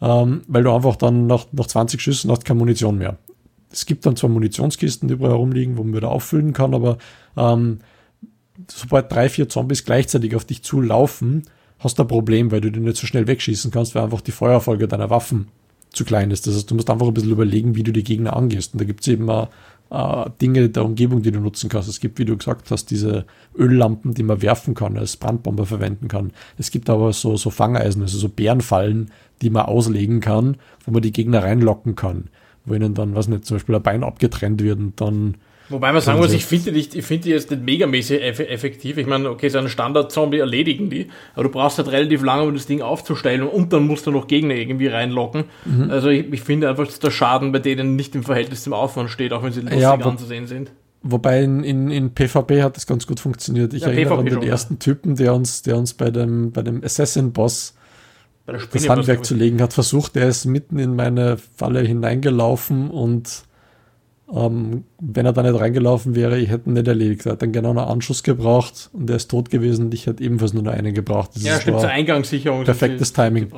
ähm, 0.00 0.42
weil 0.46 0.62
du 0.62 0.72
einfach 0.72 0.96
dann 0.96 1.26
nach, 1.26 1.46
nach 1.52 1.66
20 1.66 2.00
Schüssen 2.00 2.30
hast 2.30 2.44
keine 2.44 2.58
Munition 2.58 2.98
mehr. 2.98 3.16
Es 3.70 3.84
gibt 3.86 4.06
dann 4.06 4.16
zwar 4.16 4.30
Munitionskisten, 4.30 5.08
die 5.08 5.14
überall 5.14 5.32
herumliegen, 5.32 5.76
wo 5.76 5.84
man 5.84 5.94
wieder 5.94 6.10
auffüllen 6.10 6.52
kann, 6.52 6.74
aber 6.74 6.98
ähm, 7.36 7.80
sobald 8.66 9.12
drei, 9.12 9.28
vier 9.28 9.48
Zombies 9.48 9.84
gleichzeitig 9.84 10.34
auf 10.34 10.44
dich 10.44 10.62
zulaufen, 10.62 11.42
hast 11.78 11.98
du 11.98 12.02
ein 12.02 12.08
Problem, 12.08 12.50
weil 12.50 12.60
du 12.60 12.70
die 12.70 12.80
nicht 12.80 12.96
so 12.96 13.06
schnell 13.06 13.26
wegschießen 13.26 13.70
kannst, 13.70 13.94
weil 13.94 14.02
einfach 14.02 14.20
die 14.20 14.32
Feuerfolge 14.32 14.88
deiner 14.88 15.10
Waffen 15.10 15.48
zu 15.92 16.04
klein 16.04 16.30
ist. 16.30 16.46
Das 16.46 16.54
heißt, 16.54 16.70
du 16.70 16.74
musst 16.74 16.90
einfach 16.90 17.06
ein 17.06 17.14
bisschen 17.14 17.30
überlegen, 17.30 17.74
wie 17.74 17.82
du 17.82 17.92
die 17.92 18.04
Gegner 18.04 18.36
angehst. 18.36 18.74
Und 18.74 18.80
da 18.80 18.84
gibt 18.84 19.00
es 19.00 19.08
eben 19.08 19.28
auch 19.30 19.48
äh, 19.90 20.30
Dinge 20.40 20.68
der 20.68 20.84
Umgebung, 20.84 21.22
die 21.22 21.30
du 21.30 21.40
nutzen 21.40 21.68
kannst. 21.68 21.88
Es 21.88 22.00
gibt, 22.00 22.18
wie 22.18 22.24
du 22.24 22.36
gesagt 22.36 22.70
hast, 22.70 22.90
diese 22.90 23.24
Öllampen, 23.56 24.14
die 24.14 24.22
man 24.22 24.42
werfen 24.42 24.74
kann, 24.74 24.96
als 24.96 25.16
Brandbomber 25.16 25.66
verwenden 25.66 26.08
kann. 26.08 26.32
Es 26.58 26.70
gibt 26.70 26.90
aber 26.90 27.12
so, 27.12 27.36
so 27.36 27.50
Fangeisen, 27.50 28.02
also 28.02 28.18
so 28.18 28.28
Bärenfallen, 28.28 29.10
die 29.42 29.50
man 29.50 29.66
auslegen 29.66 30.20
kann, 30.20 30.56
wo 30.84 30.92
man 30.92 31.02
die 31.02 31.12
Gegner 31.12 31.42
reinlocken 31.42 31.94
kann. 31.94 32.24
Wo 32.64 32.74
ihnen 32.74 32.94
dann, 32.94 33.14
was 33.14 33.28
nicht, 33.28 33.46
zum 33.46 33.56
Beispiel 33.56 33.76
ein 33.76 33.82
Bein 33.82 34.04
abgetrennt 34.04 34.62
wird 34.62 34.78
und 34.78 35.00
dann 35.00 35.36
Wobei 35.70 35.92
man 35.92 36.00
sagen 36.00 36.18
muss, 36.18 36.32
ich 36.32 36.46
finde 36.46 36.72
die, 36.72 36.98
ich 36.98 37.04
find 37.04 37.24
die 37.24 37.30
jetzt 37.30 37.50
nicht 37.50 37.62
megamäßig 37.62 38.22
effektiv. 38.22 38.96
Ich 38.96 39.06
meine, 39.06 39.28
okay, 39.28 39.48
so 39.48 39.58
einen 39.58 39.68
Standard-Zombie 39.68 40.38
erledigen 40.38 40.88
die, 40.88 41.08
aber 41.34 41.44
du 41.44 41.50
brauchst 41.50 41.78
halt 41.78 41.88
relativ 41.88 42.22
lange, 42.22 42.44
um 42.44 42.54
das 42.54 42.66
Ding 42.66 42.80
aufzustellen 42.80 43.42
und 43.42 43.72
dann 43.72 43.86
musst 43.86 44.06
du 44.06 44.10
noch 44.10 44.26
Gegner 44.26 44.54
irgendwie 44.54 44.86
reinlocken. 44.86 45.44
Mhm. 45.64 45.90
Also 45.90 46.08
ich, 46.08 46.32
ich, 46.32 46.40
finde 46.40 46.68
einfach, 46.68 46.86
dass 46.86 47.00
der 47.00 47.10
Schaden 47.10 47.52
bei 47.52 47.58
denen 47.58 47.96
nicht 47.96 48.14
im 48.14 48.22
Verhältnis 48.22 48.62
zum 48.62 48.72
Aufwand 48.72 49.10
steht, 49.10 49.32
auch 49.32 49.42
wenn 49.42 49.52
sie 49.52 49.60
lustig 49.60 49.80
ja, 49.80 49.94
anzusehen 49.94 50.46
sind. 50.46 50.70
Wobei 51.02 51.42
in, 51.42 51.62
in, 51.62 51.90
in 51.90 52.14
PvP 52.14 52.62
hat 52.62 52.76
das 52.76 52.86
ganz 52.86 53.06
gut 53.06 53.20
funktioniert. 53.20 53.72
Ich 53.74 53.82
ja, 53.82 53.88
erinnere 53.88 54.16
PvP 54.16 54.18
an 54.18 54.24
den 54.24 54.34
schon, 54.34 54.42
ersten 54.42 54.74
ja. 54.74 54.78
Typen, 54.78 55.16
der 55.16 55.34
uns, 55.34 55.62
der 55.62 55.76
uns 55.76 55.94
bei 55.94 56.10
dem, 56.10 56.50
bei 56.50 56.62
dem 56.62 56.82
Assassin-Boss 56.82 57.74
das 58.46 58.88
Handwerk 58.88 59.26
zu 59.26 59.34
legen 59.34 59.60
hat 59.60 59.74
versucht. 59.74 60.16
Der 60.16 60.28
ist 60.28 60.46
mitten 60.46 60.78
in 60.78 60.96
meine 60.96 61.36
Falle 61.56 61.80
hineingelaufen 61.82 62.90
und 62.90 63.42
ähm, 64.34 64.84
wenn 65.00 65.24
er 65.24 65.32
da 65.32 65.42
nicht 65.42 65.58
reingelaufen 65.58 66.14
wäre, 66.14 66.38
ich 66.38 66.50
hätte 66.50 66.68
ihn 66.68 66.74
nicht 66.74 66.86
erledigt. 66.86 67.24
Er 67.24 67.32
hat 67.32 67.42
dann 67.42 67.52
genau 67.52 67.70
einen 67.70 67.78
Anschuss 67.78 68.22
gebraucht 68.22 68.90
und 68.92 69.08
er 69.08 69.16
ist 69.16 69.30
tot 69.30 69.48
gewesen 69.48 69.86
und 69.86 69.94
ich 69.94 70.06
hätte 70.06 70.22
ebenfalls 70.22 70.52
nur 70.52 70.62
noch 70.62 70.72
einen 70.72 70.92
gebraucht. 70.92 71.30
Das 71.34 71.42
ja, 71.42 71.58
stimmt, 71.58 71.80
zur 71.80 71.88
Eingangssicherung. 71.88 72.64
Perfektes 72.64 73.14
Timing. 73.14 73.50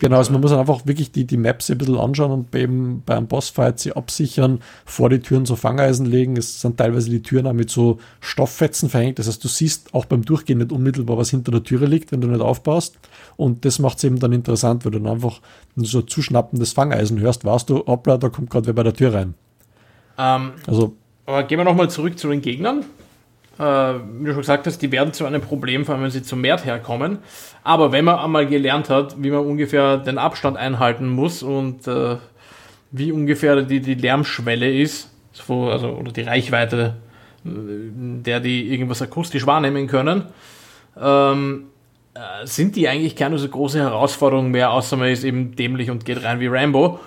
Genau, 0.00 0.16
also 0.16 0.32
man 0.32 0.40
muss 0.40 0.52
einfach 0.52 0.86
wirklich 0.86 1.12
die, 1.12 1.26
die 1.26 1.36
Maps 1.36 1.70
ein 1.70 1.76
bisschen 1.76 1.98
anschauen 1.98 2.32
und 2.32 2.50
beim, 2.50 3.02
beim 3.04 3.26
Bossfight 3.26 3.78
sie 3.78 3.92
absichern, 3.92 4.60
vor 4.86 5.10
die 5.10 5.18
Türen 5.18 5.44
so 5.44 5.56
Fangeisen 5.56 6.06
legen. 6.06 6.38
Es 6.38 6.62
sind 6.62 6.78
teilweise 6.78 7.10
die 7.10 7.20
Türen 7.20 7.46
auch 7.46 7.52
mit 7.52 7.68
so 7.68 7.98
Stofffetzen 8.20 8.88
verhängt. 8.88 9.18
Das 9.18 9.28
heißt, 9.28 9.44
du 9.44 9.48
siehst 9.48 9.92
auch 9.92 10.06
beim 10.06 10.24
Durchgehen 10.24 10.58
nicht 10.58 10.72
unmittelbar, 10.72 11.18
was 11.18 11.30
hinter 11.30 11.52
der 11.52 11.64
Türe 11.64 11.84
liegt, 11.84 12.12
wenn 12.12 12.22
du 12.22 12.28
nicht 12.28 12.40
aufpasst. 12.40 12.98
Und 13.36 13.66
das 13.66 13.78
macht 13.78 13.98
es 13.98 14.04
eben 14.04 14.20
dann 14.20 14.32
interessant, 14.32 14.86
weil 14.86 14.92
du 14.92 15.00
dann 15.00 15.12
einfach 15.12 15.42
so 15.76 16.00
zuschnappendes 16.00 16.72
Fangeisen 16.72 17.20
hörst, 17.20 17.44
weißt 17.44 17.68
du, 17.68 17.84
hoppla, 17.86 18.16
da 18.16 18.30
kommt 18.30 18.48
gerade 18.48 18.66
wer 18.66 18.74
bei 18.74 18.84
der 18.84 18.94
Tür 18.94 19.12
rein. 19.12 19.34
Ähm, 20.18 20.52
also, 20.66 20.94
aber 21.26 21.42
gehen 21.44 21.58
wir 21.58 21.64
nochmal 21.64 21.90
zurück 21.90 22.18
zu 22.18 22.28
den 22.28 22.40
Gegnern. 22.40 22.84
Äh, 23.58 23.62
wie 23.62 24.24
du 24.24 24.32
schon 24.32 24.40
gesagt 24.40 24.66
hast, 24.66 24.78
die 24.78 24.90
werden 24.90 25.12
zu 25.12 25.24
einem 25.24 25.40
Problem, 25.40 25.84
vor 25.84 25.94
allem 25.94 26.04
wenn 26.04 26.10
sie 26.10 26.22
zum 26.22 26.40
Mert 26.40 26.64
herkommen. 26.64 27.18
Aber 27.62 27.92
wenn 27.92 28.04
man 28.04 28.18
einmal 28.18 28.46
gelernt 28.46 28.90
hat, 28.90 29.22
wie 29.22 29.30
man 29.30 29.44
ungefähr 29.44 29.98
den 29.98 30.18
Abstand 30.18 30.56
einhalten 30.56 31.08
muss 31.08 31.42
und 31.42 31.86
äh, 31.86 32.16
wie 32.90 33.12
ungefähr 33.12 33.62
die, 33.62 33.80
die 33.80 33.94
Lärmschwelle 33.94 34.72
ist, 34.72 35.10
also, 35.48 35.88
oder 35.88 36.12
die 36.12 36.22
Reichweite, 36.22 36.96
der 37.44 38.40
die 38.40 38.72
irgendwas 38.72 39.02
akustisch 39.02 39.46
wahrnehmen 39.46 39.86
können, 39.86 40.26
ähm, 41.00 41.64
äh, 42.14 42.46
sind 42.46 42.76
die 42.76 42.88
eigentlich 42.88 43.16
keine 43.16 43.38
so 43.38 43.48
große 43.48 43.78
Herausforderung 43.78 44.50
mehr, 44.50 44.72
außer 44.72 44.96
man 44.96 45.08
ist 45.08 45.24
eben 45.24 45.54
dämlich 45.56 45.90
und 45.90 46.04
geht 46.04 46.22
rein 46.24 46.40
wie 46.40 46.46
Rambo. 46.46 47.00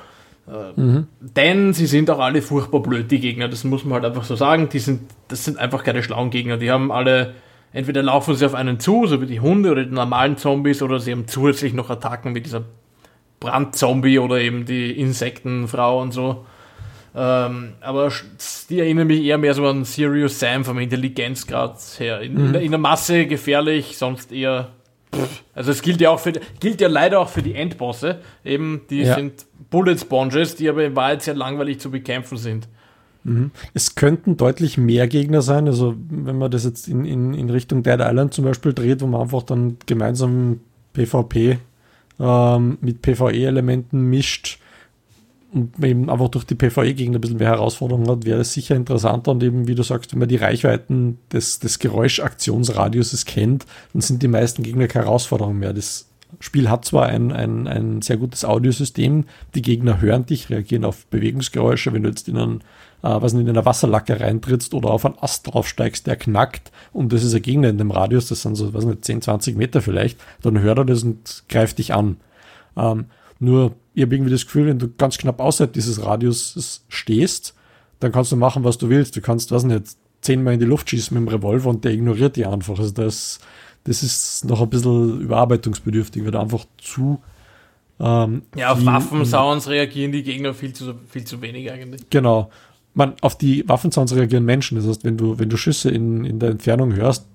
Mhm. 0.75 1.07
Denn 1.19 1.73
sie 1.73 1.87
sind 1.87 2.09
auch 2.09 2.19
alle 2.19 2.41
furchtbar 2.41 2.79
blöd, 2.81 3.11
die 3.11 3.19
Gegner. 3.19 3.49
Das 3.49 3.63
muss 3.63 3.83
man 3.83 3.95
halt 3.95 4.05
einfach 4.05 4.23
so 4.23 4.35
sagen. 4.35 4.69
Die 4.69 4.79
sind, 4.79 5.01
das 5.27 5.43
sind 5.43 5.57
einfach 5.57 5.83
keine 5.83 6.01
schlauen 6.03 6.29
Gegner. 6.29 6.57
Die 6.57 6.71
haben 6.71 6.91
alle, 6.91 7.33
entweder 7.73 8.01
laufen 8.01 8.35
sie 8.35 8.45
auf 8.45 8.55
einen 8.55 8.79
zu, 8.79 9.07
so 9.07 9.21
wie 9.21 9.25
die 9.25 9.41
Hunde 9.41 9.71
oder 9.71 9.83
die 9.83 9.93
normalen 9.93 10.37
Zombies, 10.37 10.81
oder 10.81 10.99
sie 10.99 11.11
haben 11.11 11.27
zusätzlich 11.27 11.73
noch 11.73 11.89
Attacken 11.89 12.33
wie 12.33 12.41
dieser 12.41 12.63
Brandzombie 13.39 14.19
oder 14.19 14.39
eben 14.39 14.65
die 14.65 14.91
Insektenfrau 14.91 16.01
und 16.01 16.11
so. 16.11 16.45
Ähm, 17.15 17.73
aber 17.81 18.11
die 18.69 18.79
erinnern 18.79 19.07
mich 19.07 19.23
eher 19.23 19.37
mehr 19.37 19.53
so 19.53 19.65
an 19.65 19.85
Sirius 19.85 20.39
Sam 20.39 20.63
vom 20.63 20.77
Intelligenzgrad 20.79 21.79
her. 21.97 22.21
In, 22.21 22.49
mhm. 22.49 22.55
in, 22.55 22.71
der, 22.71 22.79
Masse 22.79 23.25
gefährlich, 23.25 23.97
sonst 23.97 24.31
eher. 24.31 24.69
Pff. 25.15 25.43
Also 25.55 25.71
es 25.71 25.81
gilt 25.81 25.99
ja 25.99 26.11
auch 26.11 26.19
für 26.19 26.33
gilt 26.59 26.79
ja 26.79 26.87
leider 26.87 27.19
auch 27.19 27.29
für 27.29 27.41
die 27.41 27.55
Endbosse. 27.55 28.19
Eben, 28.45 28.81
die 28.89 29.01
ja. 29.01 29.15
sind 29.15 29.45
Bullet 29.69 29.97
Sponges, 29.97 30.55
die 30.55 30.69
aber 30.69 30.85
in 30.85 30.95
Wahrheit 30.95 31.21
sehr 31.21 31.35
langweilig 31.35 31.79
zu 31.79 31.91
bekämpfen 31.91 32.37
sind. 32.37 32.67
Mhm. 33.23 33.51
Es 33.73 33.95
könnten 33.95 34.37
deutlich 34.37 34.77
mehr 34.77 35.07
Gegner 35.07 35.41
sein. 35.41 35.67
Also 35.67 35.95
wenn 36.09 36.37
man 36.37 36.49
das 36.49 36.63
jetzt 36.63 36.87
in, 36.87 37.05
in, 37.05 37.33
in 37.33 37.49
Richtung 37.49 37.83
Dead 37.83 37.99
Island 37.99 38.33
zum 38.33 38.45
Beispiel 38.45 38.73
dreht, 38.73 39.01
wo 39.01 39.07
man 39.07 39.21
einfach 39.21 39.43
dann 39.43 39.77
gemeinsam 39.85 40.61
PvP 40.93 41.59
ähm, 42.19 42.77
mit 42.81 43.01
PvE-Elementen 43.01 44.09
mischt 44.09 44.59
und 45.53 45.83
eben 45.83 46.09
einfach 46.09 46.29
durch 46.29 46.45
die 46.45 46.55
PvE-Gegner 46.55 47.17
ein 47.17 47.21
bisschen 47.21 47.37
mehr 47.37 47.49
Herausforderungen 47.49 48.09
hat, 48.09 48.25
wäre 48.25 48.41
es 48.41 48.53
sicher 48.53 48.75
interessanter 48.75 49.31
und 49.31 49.43
eben, 49.43 49.67
wie 49.67 49.75
du 49.75 49.83
sagst, 49.83 50.11
wenn 50.11 50.19
man 50.19 50.29
die 50.29 50.35
Reichweiten 50.35 51.19
des, 51.31 51.59
des 51.59 51.79
Geräuschaktionsradiuses 51.79 53.25
kennt, 53.25 53.65
dann 53.93 54.01
sind 54.01 54.23
die 54.23 54.27
meisten 54.27 54.63
Gegner 54.63 54.87
keine 54.87 55.05
Herausforderungen 55.05 55.59
mehr. 55.59 55.73
Das 55.73 56.07
Spiel 56.39 56.69
hat 56.69 56.85
zwar 56.85 57.07
ein, 57.07 57.31
ein, 57.31 57.67
ein 57.67 58.01
sehr 58.01 58.17
gutes 58.17 58.45
Audiosystem, 58.45 59.25
die 59.55 59.61
Gegner 59.61 60.01
hören 60.01 60.25
dich, 60.25 60.49
reagieren 60.49 60.85
auf 60.85 61.05
Bewegungsgeräusche, 61.07 61.93
wenn 61.93 62.03
du 62.03 62.09
jetzt 62.09 62.27
in 62.27 62.37
einen, 62.37 62.61
äh, 63.01 63.21
was 63.21 63.33
in 63.33 63.47
eine 63.47 63.65
Wasserlacke 63.65 64.19
reintrittst 64.19 64.73
oder 64.73 64.89
auf 64.89 65.05
einen 65.05 65.17
Ast 65.19 65.47
draufsteigst, 65.47 66.05
der 66.05 66.15
knackt 66.15 66.71
und 66.93 67.13
das 67.13 67.23
ist 67.23 67.33
ein 67.33 67.41
Gegner 67.41 67.69
in 67.69 67.77
dem 67.77 67.91
Radius, 67.91 68.27
das 68.27 68.41
sind 68.41 68.55
so, 68.55 68.73
was 68.73 68.85
nicht, 68.85 69.05
10, 69.05 69.21
20 69.21 69.57
Meter 69.57 69.81
vielleicht, 69.81 70.19
dann 70.41 70.59
hört 70.59 70.79
er 70.79 70.85
das 70.85 71.03
und 71.03 71.43
greift 71.49 71.77
dich 71.77 71.93
an. 71.93 72.17
Ähm, 72.75 73.05
nur, 73.39 73.75
ich 73.93 74.03
habe 74.03 74.15
irgendwie 74.15 74.31
das 74.31 74.45
Gefühl, 74.45 74.67
wenn 74.67 74.79
du 74.79 74.89
ganz 74.89 75.17
knapp 75.17 75.39
außerhalb 75.39 75.71
dieses 75.71 76.03
Radius 76.03 76.83
stehst, 76.89 77.53
dann 77.99 78.11
kannst 78.11 78.31
du 78.31 78.35
machen, 78.35 78.63
was 78.63 78.77
du 78.77 78.89
willst. 78.89 79.15
Du 79.15 79.21
kannst, 79.21 79.51
was 79.51 79.63
nicht, 79.63 79.95
zehnmal 80.21 80.55
in 80.55 80.59
die 80.59 80.65
Luft 80.65 80.89
schießen 80.89 81.17
mit 81.17 81.27
dem 81.27 81.33
Revolver 81.33 81.69
und 81.69 81.83
der 81.83 81.93
ignoriert 81.93 82.35
dich 82.35 82.47
einfach. 82.47 82.79
Also 82.79 82.91
das, 82.91 83.39
das 83.87 84.03
ist 84.03 84.45
noch 84.45 84.61
ein 84.61 84.69
bisschen 84.69 85.21
überarbeitungsbedürftig, 85.21 86.23
weil 86.23 86.31
du 86.31 86.39
einfach 86.39 86.65
zu 86.77 87.19
ähm, 87.99 88.43
ja, 88.55 88.73
auf 88.73 88.85
Waffensounds 88.85 89.67
reagieren 89.69 90.11
die 90.11 90.23
Gegner 90.23 90.53
viel 90.53 90.73
zu, 90.73 90.93
viel 91.09 91.23
zu 91.23 91.41
wenig 91.41 91.71
eigentlich. 91.71 92.01
Genau. 92.09 92.51
Man, 92.93 93.13
auf 93.21 93.37
die 93.37 93.67
Waffensounds 93.67 94.15
reagieren 94.15 94.45
Menschen. 94.45 94.77
Das 94.77 94.87
heißt, 94.87 95.03
wenn 95.03 95.17
du, 95.17 95.39
wenn 95.39 95.49
du 95.49 95.57
Schüsse 95.57 95.89
in, 95.89 96.25
in 96.25 96.39
der 96.39 96.49
Entfernung 96.49 96.93
hörst, 96.93 97.25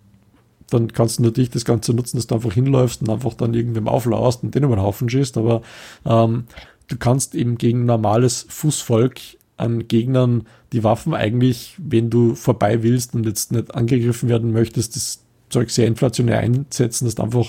dann 0.70 0.92
kannst 0.92 1.18
du 1.18 1.22
natürlich 1.22 1.50
das 1.50 1.64
Ganze 1.64 1.94
nutzen, 1.94 2.16
dass 2.16 2.26
du 2.26 2.34
einfach 2.34 2.52
hinläufst 2.52 3.02
und 3.02 3.10
einfach 3.10 3.34
dann 3.34 3.54
irgendwem 3.54 3.88
auflauerst 3.88 4.42
und 4.42 4.54
den 4.54 4.64
über 4.64 4.76
den 4.76 4.82
Haufen 4.82 5.08
schießt. 5.08 5.36
Aber 5.36 5.62
ähm, 6.04 6.44
du 6.88 6.96
kannst 6.96 7.34
eben 7.34 7.58
gegen 7.58 7.84
normales 7.84 8.46
Fußvolk 8.48 9.20
an 9.56 9.86
Gegnern 9.86 10.46
die 10.72 10.82
Waffen 10.82 11.14
eigentlich, 11.14 11.76
wenn 11.78 12.08
du 12.08 12.34
vorbei 12.34 12.82
willst 12.82 13.14
und 13.14 13.26
jetzt 13.26 13.52
nicht 13.52 13.74
angegriffen 13.74 14.28
werden 14.28 14.52
möchtest, 14.52 14.96
das 14.96 15.22
Zeug 15.52 15.70
sehr 15.70 15.86
inflationär 15.86 16.38
einsetzen, 16.40 17.04
dass 17.04 17.14
du 17.14 17.22
einfach, 17.22 17.46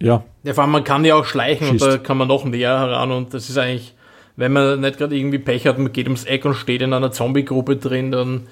ja. 0.00 0.24
Ja, 0.42 0.54
vor 0.54 0.64
allem 0.64 0.72
man 0.72 0.84
kann 0.84 1.04
ja 1.04 1.14
auch 1.14 1.24
schleichen 1.24 1.68
schießt. 1.68 1.84
und 1.84 1.90
da 1.90 1.98
kann 1.98 2.16
man 2.16 2.28
noch 2.28 2.44
näher 2.44 2.78
heran 2.78 3.12
und 3.12 3.34
das 3.34 3.50
ist 3.50 3.58
eigentlich, 3.58 3.94
wenn 4.36 4.52
man 4.52 4.80
nicht 4.80 4.98
gerade 4.98 5.16
irgendwie 5.16 5.38
Pech 5.38 5.66
hat, 5.66 5.78
man 5.78 5.92
geht 5.92 6.06
ums 6.06 6.24
Eck 6.24 6.44
und 6.44 6.54
steht 6.54 6.82
in 6.82 6.92
einer 6.92 7.12
Zombie-Gruppe 7.12 7.76
drin, 7.76 8.10
dann 8.10 8.46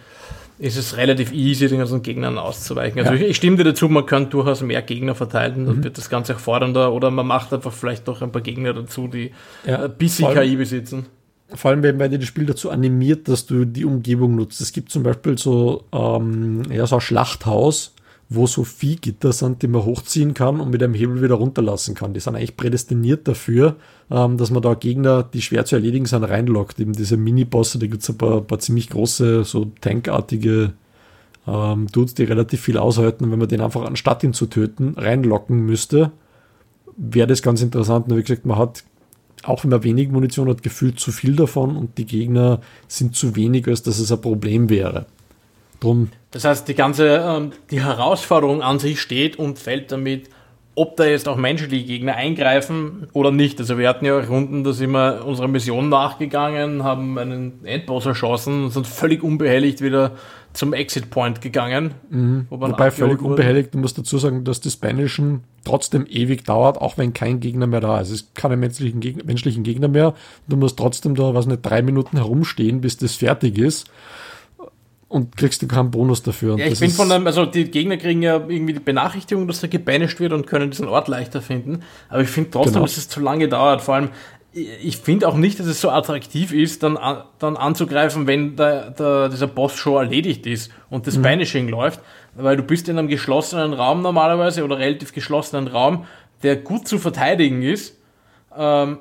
ist 0.59 0.76
es 0.76 0.96
relativ 0.96 1.33
easy, 1.33 1.68
den 1.68 1.78
ganzen 1.78 2.02
Gegnern 2.02 2.37
auszuweichen. 2.37 2.98
Also 3.00 3.12
ja. 3.12 3.20
ich, 3.20 3.31
ich, 3.31 3.37
stimme 3.37 3.57
dir 3.57 3.64
dazu, 3.64 3.88
man 3.88 4.07
kann 4.07 4.28
durchaus 4.28 4.61
mehr 4.61 4.83
Gegner 4.83 5.14
verteilen, 5.14 5.66
dann 5.66 5.76
mhm. 5.76 5.85
wird 5.85 5.98
das 5.98 6.11
Ganze 6.11 6.35
auch 6.35 6.40
fordernder 6.40 6.92
oder 6.92 7.11
man 7.11 7.26
macht 7.26 7.52
einfach 7.52 7.72
vielleicht 7.72 8.09
doch 8.09 8.22
ein 8.22 8.33
paar 8.33 8.42
Gegner 8.42 8.74
dazu, 8.74 9.07
die 9.07 9.31
ja. 9.64 9.85
ein 9.85 9.94
bisschen 9.96 10.35
KI 10.35 10.57
besitzen. 10.57 11.07
Vor 11.54 11.70
allem, 11.70 11.83
wenn 11.83 11.98
das 11.98 12.24
Spiel 12.26 12.44
dazu 12.44 12.70
animiert, 12.70 13.26
dass 13.28 13.46
du 13.46 13.64
die 13.64 13.87
Umgebung 13.87 14.35
nutzt. 14.35 14.61
Es 14.61 14.72
gibt 14.72 14.90
zum 14.90 15.02
Beispiel 15.02 15.38
so, 15.38 15.85
ähm, 15.92 16.62
ja, 16.70 16.87
so 16.87 16.96
ein 16.96 17.00
Schlachthaus, 17.00 17.94
wo 18.31 18.47
so 18.47 18.62
Viehgitter 18.62 19.33
sind, 19.33 19.62
die 19.62 19.69
man 19.69 19.85
hochziehen 19.85 20.35
kann 20.35 20.61
und 20.61 20.71
mit 20.71 20.83
einem 20.83 20.95
Hebel 20.95 21.23
wieder 21.23 21.37
runterlassen 21.37 21.95
kann. 21.95 22.12
Die 22.12 22.21
sind 22.21 22.37
eigentlich 22.37 22.57
prädestiniert 22.57 23.27
dafür, 23.27 23.77
ähm, 24.11 24.37
dass 24.37 24.51
man 24.51 24.62
da 24.62 24.75
Gegner, 24.75 25.23
die 25.23 25.41
schwer 25.41 25.64
zu 25.64 25.77
erledigen 25.77 26.05
sind, 26.05 26.25
reinlockt. 26.25 26.79
Eben 26.79 26.93
diese 26.93 27.17
Mini-Bosse, 27.17 27.79
da 27.79 27.87
gibt 27.87 28.03
es 28.03 28.11
ein 28.11 28.19
paar, 28.19 28.43
paar, 28.43 28.59
ziemlich 28.59 28.91
große, 28.91 29.45
so 29.45 29.71
tankartige 29.81 30.75
ähm, 31.47 31.87
Dudes, 31.91 32.14
die 32.14 32.25
relativ 32.25 32.61
viel 32.61 32.77
aushalten. 32.77 33.25
Und 33.25 33.33
wenn 33.33 33.38
man 33.38 33.49
den 33.49 33.62
einfach 33.62 33.85
anstatt 33.87 34.23
ihn 34.23 34.35
zu 34.35 34.47
töten, 34.47 34.95
reinlocken 34.97 35.64
müsste, 35.64 36.12
wäre 36.99 37.29
das 37.29 37.41
ganz 37.41 37.62
interessant. 37.62 38.09
Nur 38.09 38.19
wie 38.19 38.23
gesagt, 38.23 38.45
man 38.45 38.59
hat, 38.59 38.85
auch 39.45 39.64
man 39.64 39.85
wenig 39.85 40.11
Munition 40.11 40.51
hat, 40.51 40.62
gefühlt 40.62 41.01
zu 41.01 41.12
viel 41.12 41.35
davon 41.35 41.77
und 41.77 41.97
die 41.97 42.05
Gegner 42.05 42.61
sind 42.88 43.17
zu 43.17 43.37
wenig, 43.37 43.67
als 43.69 43.83
dass 43.83 43.99
es 43.99 44.12
ein 44.12 44.21
Problem 44.21 44.69
wäre. 44.69 45.07
Drum. 45.81 46.11
Das 46.31 46.45
heißt, 46.45 46.69
die 46.69 46.75
ganze 46.75 47.25
ähm, 47.25 47.53
die 47.71 47.83
Herausforderung 47.83 48.62
an 48.62 48.79
sich 48.79 49.01
steht 49.01 49.37
und 49.37 49.59
fällt 49.59 49.93
damit, 49.93 50.29
ob 50.75 50.97
da 50.97 51.05
jetzt 51.05 51.29
auch 51.29 51.37
menschliche 51.37 51.85
Gegner 51.85 52.14
eingreifen 52.14 53.09
oder 53.12 53.33
nicht. 53.33 53.59
Also 53.59 53.79
wir 53.79 53.88
hatten 53.88 54.05
ja 54.05 54.17
Runden, 54.19 54.62
da 54.62 54.73
sind 54.73 54.93
wir 54.93 55.25
unserer 55.25 55.49
Mission 55.49 55.88
nachgegangen, 55.88 56.85
haben 56.85 57.19
einen 57.19 57.64
Endboss 57.64 58.07
erschossen 58.07 58.64
und 58.64 58.71
sind 58.71 58.87
völlig 58.87 59.25
unbehelligt 59.25 59.81
wieder 59.83 60.12
zum 60.53 60.73
Exit 60.73 61.11
Point 61.11 61.41
gegangen. 61.41 61.95
Mhm. 62.11 62.47
Wo 62.49 62.61
Wobei 62.61 62.91
völlig 62.93 63.21
wurde. 63.21 63.31
unbehelligt, 63.31 63.75
du 63.75 63.79
musst 63.79 63.99
dazu 63.99 64.19
sagen, 64.19 64.45
dass 64.45 64.61
das 64.61 64.75
Spanischen 64.75 65.43
trotzdem 65.64 66.07
ewig 66.09 66.45
dauert, 66.45 66.81
auch 66.81 66.97
wenn 66.97 67.12
kein 67.12 67.41
Gegner 67.41 67.67
mehr 67.67 67.81
da 67.81 68.01
ist. 68.01 68.09
Es 68.09 68.23
ist 68.23 68.35
keine 68.37 68.57
menschlichen 68.57 69.01
Gegner, 69.01 69.25
menschlichen 69.25 69.64
Gegner 69.64 69.88
mehr. 69.88 70.14
Du 70.47 70.57
musst 70.57 70.79
trotzdem 70.79 71.17
da, 71.17 71.35
was 71.35 71.47
nicht, 71.47 71.62
drei 71.62 71.83
Minuten 71.83 72.17
herumstehen, 72.19 72.81
bis 72.81 72.97
das 72.97 73.17
fertig 73.17 73.59
ist 73.59 73.91
und 75.09 75.37
kriegst 75.37 75.62
du 75.62 75.68
keinen 75.68 75.90
Bonus 75.90 76.23
dafür. 76.23 76.59
ja, 76.59 76.66
ich 76.66 76.81
bin 76.81 76.90
von 76.90 77.11
einem, 77.11 77.27
also 77.27 77.47
die 77.47 77.71
Gegner 77.71 77.97
kriegen 77.97 78.23
ja 78.23 78.35
irgendwie 78.35 78.75
die 78.75 78.81
Benachrichtigung, 78.81 79.47
dass 79.47 79.62
er 79.62 79.68
gebanished 79.68 80.21
wird 80.21 80.33
und 80.33 80.47
können 80.47 80.71
diesen 80.71 80.87
Ort 80.87 81.09
leichter 81.09 81.40
finden. 81.40 81.83
Aber 82.09 82.23
ich 82.23 82.29
finde 82.29 82.51
trotzdem, 82.51 82.75
genau. 82.75 82.85
dass 82.85 82.99
es 82.99 83.09
zu 83.09 83.21
lange 83.21 83.49
dauert. 83.49 83.81
Vor 83.81 83.94
allem, 83.94 84.11
ich 84.53 84.99
finde 84.99 85.29
auch 85.29 85.37
nicht, 85.37 85.59
dass 85.61 85.66
es 85.66 85.81
so 85.81 85.90
attraktiv 85.90 86.53
ist, 86.53 86.83
dann, 86.83 86.99
dann 87.38 87.57
anzugreifen, 87.57 88.27
wenn 88.27 88.57
der, 88.57 88.90
der, 88.90 89.31
dieser 89.31 89.47
Boss 89.47 89.77
schon 89.77 90.03
erledigt 90.03 90.47
ist 90.47 90.71
und 90.90 91.07
das 91.07 91.16
mhm. 91.16 91.23
Banishing 91.23 91.68
läuft. 91.68 92.01
Weil 92.35 92.57
du 92.57 92.62
bist 92.62 92.88
in 92.88 92.99
einem 92.99 93.09
geschlossenen 93.09 93.73
Raum 93.73 94.03
normalerweise 94.03 94.62
oder 94.62 94.79
relativ 94.79 95.12
geschlossenen 95.12 95.68
Raum, 95.68 96.05
der 96.42 96.57
gut 96.57 96.87
zu 96.87 96.99
verteidigen 96.99 97.62
ist. 97.62 97.97
Ähm, 98.57 98.99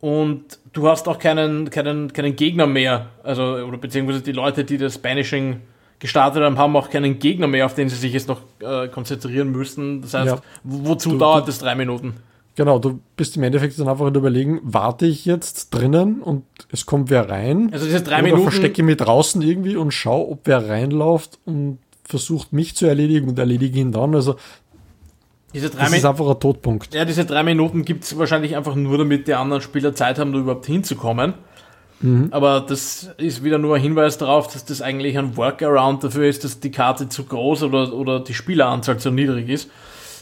und 0.00 0.58
du 0.72 0.88
hast 0.88 1.08
auch 1.08 1.18
keinen, 1.18 1.70
keinen, 1.70 2.12
keinen 2.12 2.36
Gegner 2.36 2.66
mehr, 2.66 3.08
also, 3.22 3.42
oder 3.42 3.78
beziehungsweise 3.78 4.22
die 4.22 4.32
Leute, 4.32 4.64
die 4.64 4.78
das 4.78 4.98
Banishing 4.98 5.60
gestartet 5.98 6.42
haben, 6.42 6.58
haben 6.58 6.76
auch 6.76 6.90
keinen 6.90 7.18
Gegner 7.18 7.48
mehr, 7.48 7.66
auf 7.66 7.74
den 7.74 7.88
sie 7.88 7.96
sich 7.96 8.12
jetzt 8.12 8.28
noch 8.28 8.42
äh, 8.60 8.88
konzentrieren 8.88 9.50
müssen. 9.50 10.02
Das 10.02 10.14
heißt, 10.14 10.26
ja. 10.26 10.40
wozu 10.62 11.12
du, 11.12 11.18
dauert 11.18 11.42
du, 11.42 11.46
das 11.46 11.58
drei 11.58 11.74
Minuten? 11.74 12.14
Genau, 12.54 12.78
du 12.78 13.00
bist 13.16 13.36
im 13.36 13.42
Endeffekt 13.42 13.78
dann 13.78 13.88
einfach 13.88 14.06
in 14.06 14.14
überlegen, 14.14 14.60
warte 14.62 15.06
ich 15.06 15.24
jetzt 15.24 15.70
drinnen 15.70 16.22
und 16.22 16.44
es 16.70 16.86
kommt 16.86 17.10
wer 17.10 17.28
rein? 17.28 17.70
Also 17.72 17.86
diese 17.86 18.02
drei 18.02 18.16
oder 18.16 18.22
Minuten. 18.24 18.42
verstecke 18.42 18.82
mich 18.82 18.96
draußen 18.96 19.42
irgendwie 19.42 19.76
und 19.76 19.92
schau, 19.92 20.30
ob 20.30 20.40
wer 20.44 20.68
reinläuft 20.68 21.38
und 21.44 21.78
versucht 22.04 22.52
mich 22.52 22.74
zu 22.74 22.86
erledigen 22.86 23.28
und 23.28 23.38
erledige 23.38 23.78
ihn 23.78 23.92
dann. 23.92 24.14
Also 24.14 24.36
diese 25.54 25.70
drei 25.70 25.84
das 25.84 25.94
ist 25.94 26.04
einfach 26.04 26.28
ein 26.28 26.40
Todpunkt. 26.40 26.94
Ja, 26.94 27.04
diese 27.04 27.24
drei 27.24 27.42
Minuten 27.42 27.84
gibt 27.84 28.04
es 28.04 28.18
wahrscheinlich 28.18 28.56
einfach 28.56 28.74
nur, 28.74 28.98
damit 28.98 29.26
die 29.28 29.34
anderen 29.34 29.62
Spieler 29.62 29.94
Zeit 29.94 30.18
haben, 30.18 30.32
da 30.32 30.38
überhaupt 30.38 30.66
hinzukommen. 30.66 31.34
Mhm. 32.00 32.28
Aber 32.30 32.60
das 32.60 33.10
ist 33.16 33.42
wieder 33.42 33.58
nur 33.58 33.76
ein 33.76 33.82
Hinweis 33.82 34.18
darauf, 34.18 34.52
dass 34.52 34.64
das 34.64 34.82
eigentlich 34.82 35.18
ein 35.18 35.36
Workaround 35.36 36.04
dafür 36.04 36.28
ist, 36.28 36.44
dass 36.44 36.60
die 36.60 36.70
Karte 36.70 37.08
zu 37.08 37.24
groß 37.24 37.64
oder, 37.64 37.92
oder 37.92 38.20
die 38.20 38.34
Spieleranzahl 38.34 38.98
zu 38.98 39.10
niedrig 39.10 39.48
ist. 39.48 39.70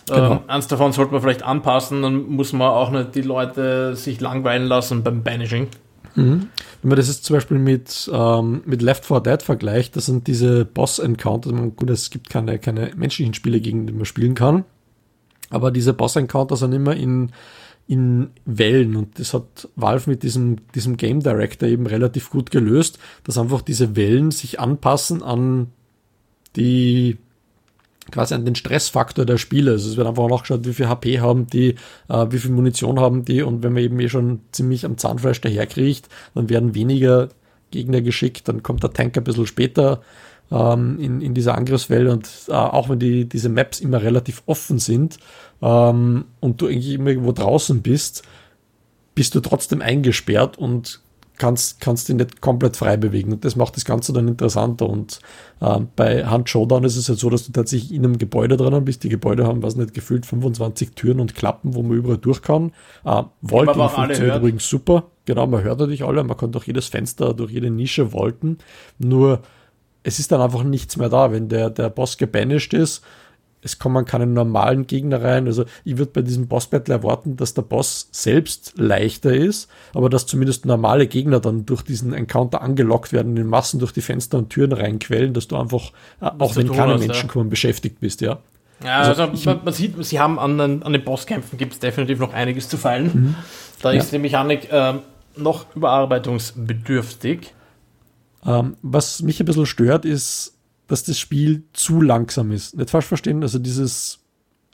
Genau. 0.09 0.33
Ähm, 0.33 0.39
eins 0.47 0.69
davon 0.69 0.93
sollte 0.93 1.13
man 1.13 1.21
vielleicht 1.21 1.43
anpassen, 1.43 2.03
dann 2.03 2.27
muss 2.29 2.53
man 2.53 2.69
auch 2.69 2.91
nicht 2.91 3.15
die 3.17 3.23
Leute 3.23 3.97
sich 3.97 4.21
langweilen 4.21 4.67
lassen 4.67 5.03
beim 5.03 5.25
Banishing. 5.25 5.69
Mhm. 6.15 6.49
Wenn 6.83 6.89
man 6.89 6.97
das 6.97 7.09
jetzt 7.09 7.25
zum 7.25 7.37
Beispiel 7.37 7.59
mit, 7.59 8.09
ähm, 8.13 8.63
mit 8.65 8.83
Left 8.83 9.05
4 9.05 9.21
Dead 9.21 9.43
vergleicht, 9.43 9.97
das 9.97 10.07
sind 10.07 10.29
diese 10.29 10.65
Boss-Encounters, 10.65 11.53
gut, 11.75 11.91
es 11.91 12.11
gibt 12.11 12.31
keine, 12.31 12.59
keine 12.59 12.93
menschlichen 12.97 13.35
Spiele, 13.35 13.61
gegen 13.61 13.87
die 13.87 13.93
man 13.93 14.05
spielen 14.05 14.35
kann, 14.35 14.65
aber 15.51 15.71
diese 15.71 15.93
Boss-Encounter 15.93 16.57
sind 16.57 16.73
immer 16.73 16.97
in, 16.97 17.33
in 17.87 18.31
Wellen 18.45 18.97
und 18.97 19.19
das 19.19 19.35
hat 19.35 19.69
Valve 19.77 20.11
mit 20.11 20.23
diesem, 20.23 20.57
diesem 20.75 20.97
Game 20.97 21.21
Director 21.21 21.69
eben 21.69 21.87
relativ 21.87 22.31
gut 22.31 22.51
gelöst, 22.51 22.99
dass 23.25 23.39
einfach 23.39 23.63
diese 23.63 23.97
Wellen 23.97 24.31
sich 24.31 24.59
anpassen 24.59 25.23
an 25.23 25.69
die 26.57 27.19
quasi 28.11 28.35
an 28.35 28.45
den 28.45 28.55
Stressfaktor 28.55 29.25
der 29.25 29.37
Spieler. 29.37 29.73
Also 29.73 29.91
es 29.91 29.97
wird 29.97 30.07
einfach 30.07 30.29
nachgeschaut, 30.29 30.65
wie 30.65 30.73
viel 30.73 30.89
HP 30.89 31.21
haben 31.21 31.47
die, 31.49 31.75
äh, 32.09 32.27
wie 32.31 32.39
viel 32.39 32.53
Munition 32.53 33.01
haben 33.01 33.25
die 33.25 33.43
und 33.43 33.63
wenn 33.63 33.73
man 33.73 33.83
eben 33.83 34.01
eh 34.01 34.09
schon 34.09 34.41
ziemlich 34.53 34.85
am 34.85 34.97
Zahnfleisch 34.97 35.41
daherkriecht, 35.41 36.09
dann 36.35 36.49
werden 36.49 36.75
weniger 36.75 37.29
Gegner 37.71 38.01
geschickt, 38.01 38.49
dann 38.49 38.63
kommt 38.63 38.83
der 38.83 38.93
Tank 38.93 39.17
ein 39.17 39.25
bisschen 39.25 39.47
später 39.47 40.03
ähm, 40.51 40.99
in, 41.01 41.21
in 41.21 41.35
dieser 41.35 41.57
Angriffswelle 41.57 42.13
und 42.13 42.29
äh, 42.49 42.53
auch 42.53 42.89
wenn 42.89 42.99
die, 42.99 43.29
diese 43.29 43.49
Maps 43.49 43.81
immer 43.81 44.03
relativ 44.03 44.43
offen 44.47 44.79
sind 44.79 45.19
ähm, 45.63 46.27
und 46.41 46.61
du 46.61 46.69
irgendwie 46.69 46.95
immer 46.95 47.11
irgendwo 47.11 47.33
draußen 47.33 47.83
bist, 47.83 48.23
bist 49.15 49.35
du 49.35 49.41
trotzdem 49.41 49.83
eingesperrt 49.83 50.59
und 50.59 51.01
kannst, 51.39 51.81
kannst 51.81 52.09
dich 52.09 52.17
nicht 52.17 52.41
komplett 52.41 52.77
frei 52.77 52.97
bewegen. 52.97 53.33
Und 53.33 53.45
das 53.45 53.57
macht 53.57 53.77
das 53.77 53.85
Ganze 53.85 54.13
dann 54.13 54.29
interessanter. 54.29 54.89
Und 54.89 55.21
äh, 55.61 55.81
bei 55.95 56.27
Hand 56.27 56.49
Showdown 56.49 56.85
ist 56.85 56.97
es 56.97 57.09
halt 57.09 57.19
so, 57.19 57.31
dass 57.31 57.47
du 57.47 57.53
tatsächlich 57.53 57.93
in 57.93 58.05
einem 58.05 58.19
Gebäude 58.19 58.57
drinnen 58.57 58.85
bist. 58.85 59.05
Die 59.05 59.09
Gebäude 59.09 59.47
haben, 59.47 59.63
was 59.63 59.77
nicht, 59.77 59.95
gefühlt 59.95 60.27
25 60.27 60.93
Türen 60.93 61.21
und 61.21 61.35
Klappen, 61.35 61.75
wo 61.75 61.83
man 61.83 61.97
überall 61.97 62.19
durch 62.19 62.43
kann. 62.43 62.73
Äh, 63.05 63.23
Vaulting 63.43 63.89
funktioniert 63.89 64.37
übrigens 64.37 64.69
super. 64.69 65.05
Genau, 65.25 65.47
man 65.47 65.63
hört 65.65 65.81
natürlich 65.81 66.05
alle, 66.05 66.23
man 66.23 66.37
kann 66.37 66.53
durch 66.53 66.67
jedes 66.67 66.87
Fenster, 66.87 67.35
durch 67.35 67.51
jede 67.51 67.71
Nische 67.71 68.13
volten. 68.13 68.59
Nur 68.99 69.41
es 70.07 70.21
ist 70.21 70.31
dann 70.31 70.41
einfach 70.41 70.63
nichts 70.63 70.97
mehr 70.97 71.09
da. 71.09 71.33
Wenn 71.33 71.49
der, 71.49 71.69
der 71.69 71.91
Boss 71.91 72.17
gebanished 72.17 72.73
ist, 72.75 73.03
es 73.61 73.81
kommen 73.81 74.05
keine 74.05 74.27
normalen 74.27 74.87
Gegner 74.87 75.21
rein. 75.21 75.49
Also 75.49 75.65
ich 75.85 75.99
würde 75.99 76.13
bei 76.13 76.23
diesem 76.23 76.47
Boss-Battle 76.47 76.95
erwarten, 76.95 77.37
dass 77.37 77.55
der 77.55 77.63
Boss 77.63 78.09
selbst 78.13 78.75
leichter 78.77 79.35
ist, 79.35 79.69
aber 79.95 80.09
dass 80.09 80.27
zumindest 80.27 80.65
normale 80.65 81.09
Gegner 81.09 81.41
dann 81.41 81.67
durch 81.67 81.83
diesen 81.83 82.13
Encounter 82.13 82.63
angelockt 82.63 83.13
werden, 83.13 83.37
in 83.37 83.49
Massen 83.49 83.81
durch 83.81 83.91
die 83.91 84.01
Fenster 84.01 84.39
und 84.39 84.51
Türen 84.51 84.73
reinquellen, 84.73 85.35
dass 85.35 85.49
du 85.49 85.57
einfach, 85.57 85.91
äh, 86.21 86.31
auch 86.39 86.55
wenn 86.55 86.71
keine 86.71 86.95
hast, 86.95 87.01
Menschen 87.01 87.27
ja. 87.27 87.33
kommen, 87.33 87.51
beschäftigt 87.51 87.99
bist, 87.99 88.21
ja. 88.21 88.39
Ja, 88.85 88.99
also, 88.99 89.23
also 89.23 89.35
ich, 89.35 89.45
man, 89.45 89.65
man, 89.65 89.75
sieht, 89.75 89.93
sie 90.05 90.21
haben 90.21 90.39
an 90.39 90.59
den, 90.59 90.83
an 90.85 90.93
den 90.93 91.03
Bosskämpfen 91.03 91.59
gibt 91.59 91.73
es 91.73 91.81
definitiv 91.81 92.21
noch 92.21 92.33
einiges 92.33 92.69
zu 92.69 92.77
feilen. 92.77 93.11
Mhm. 93.13 93.35
Da 93.83 93.91
ist 93.91 94.13
ja. 94.13 94.19
die 94.19 94.23
Mechanik 94.23 94.71
äh, 94.71 94.95
noch 95.37 95.67
überarbeitungsbedürftig. 95.75 97.56
Ähm, 98.47 98.77
was 98.83 99.23
mich 99.23 99.41
ein 99.41 99.47
bisschen 99.47 99.67
stört, 99.67 100.05
ist, 100.05 100.57
dass 100.87 101.03
das 101.03 101.19
Spiel 101.19 101.65
zu 101.73 102.01
langsam 102.01 102.53
ist. 102.53 102.77
Nicht 102.77 102.91
falsch 102.91 103.07
verstehen, 103.07 103.43
also 103.43 103.59
dieses 103.59 104.21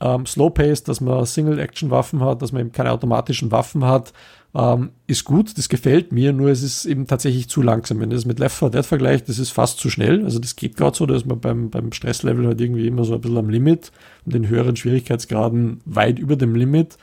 ähm, 0.01 0.27
Slow 0.27 0.51
Pace, 0.51 0.83
dass 0.83 1.01
man 1.01 1.25
Single-Action-Waffen 1.25 2.21
hat, 2.21 2.43
dass 2.43 2.53
man 2.53 2.61
eben 2.63 2.73
keine 2.73 2.93
automatischen 2.93 3.51
Waffen 3.51 3.85
hat, 3.85 4.13
ähm, 4.55 4.91
ist 5.07 5.25
gut, 5.25 5.57
das 5.57 5.69
gefällt 5.71 6.13
mir, 6.13 6.33
nur 6.33 6.51
es 6.51 6.63
ist 6.63 6.85
eben 6.85 7.07
tatsächlich 7.07 7.49
zu 7.49 7.63
langsam. 7.63 8.01
Wenn 8.01 8.11
das 8.11 8.27
mit 8.27 8.39
Left 8.39 8.59
4 8.59 8.71
Dead 8.71 8.85
vergleicht, 8.85 9.29
das 9.29 9.39
ist 9.39 9.51
fast 9.51 9.79
zu 9.79 9.89
schnell. 9.89 10.25
Also 10.25 10.39
das 10.39 10.57
geht 10.57 10.77
gerade 10.77 10.97
so, 10.97 11.07
da 11.07 11.15
ist 11.15 11.25
man 11.25 11.41
beim, 11.41 11.71
beim 11.71 11.93
Stresslevel 11.93 12.47
halt 12.47 12.61
irgendwie 12.61 12.87
immer 12.87 13.05
so 13.05 13.15
ein 13.15 13.21
bisschen 13.21 13.39
am 13.39 13.49
Limit 13.49 13.93
und 14.27 14.35
den 14.35 14.49
höheren 14.49 14.77
Schwierigkeitsgraden 14.77 15.81
weit 15.87 16.19
über 16.19 16.37
dem 16.37 16.55
Limit. 16.55 16.99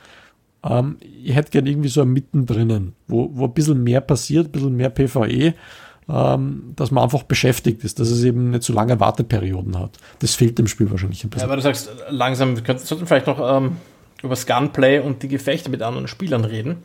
Ähm, 0.64 0.98
ich 1.02 1.34
hätte 1.34 1.50
gern 1.50 1.66
irgendwie 1.66 1.90
so 1.90 2.02
ein 2.02 2.10
mittendrin, 2.10 2.94
wo, 3.08 3.32
wo 3.34 3.46
ein 3.46 3.54
bisschen 3.54 3.84
mehr 3.84 4.02
passiert, 4.02 4.48
ein 4.48 4.52
bisschen 4.52 4.76
mehr 4.76 4.92
PvE 4.92 5.56
ähm, 6.10 6.74
dass 6.76 6.92
man 6.92 7.04
einfach 7.04 7.24
beschäftigt 7.24 7.84
ist, 7.84 8.00
dass 8.00 8.10
es 8.10 8.24
eben 8.24 8.52
nicht 8.52 8.64
so 8.64 8.74
lange 8.74 9.00
Warteperioden 9.00 9.78
hat. 9.78 9.98
Das 10.20 10.34
fehlt 10.34 10.58
dem 10.58 10.68
Spiel 10.68 10.90
wahrscheinlich 10.90 11.24
ein 11.24 11.30
bisschen. 11.30 11.48
Ja, 11.48 11.54
aber 11.54 11.58
du 11.58 11.62
sagst, 11.62 11.92
langsam, 12.10 12.56
wir 12.56 12.64
könnten 12.64 13.06
vielleicht 13.06 13.28
noch 13.28 13.40
ähm, 13.40 13.78
über 14.22 14.32
das 14.32 14.48
Gunplay 14.48 15.00
und 15.00 15.22
die 15.22 15.28
Gefechte 15.28 15.70
mit 15.70 15.82
anderen 15.82 16.08
Spielern 16.08 16.46
reden. 16.46 16.78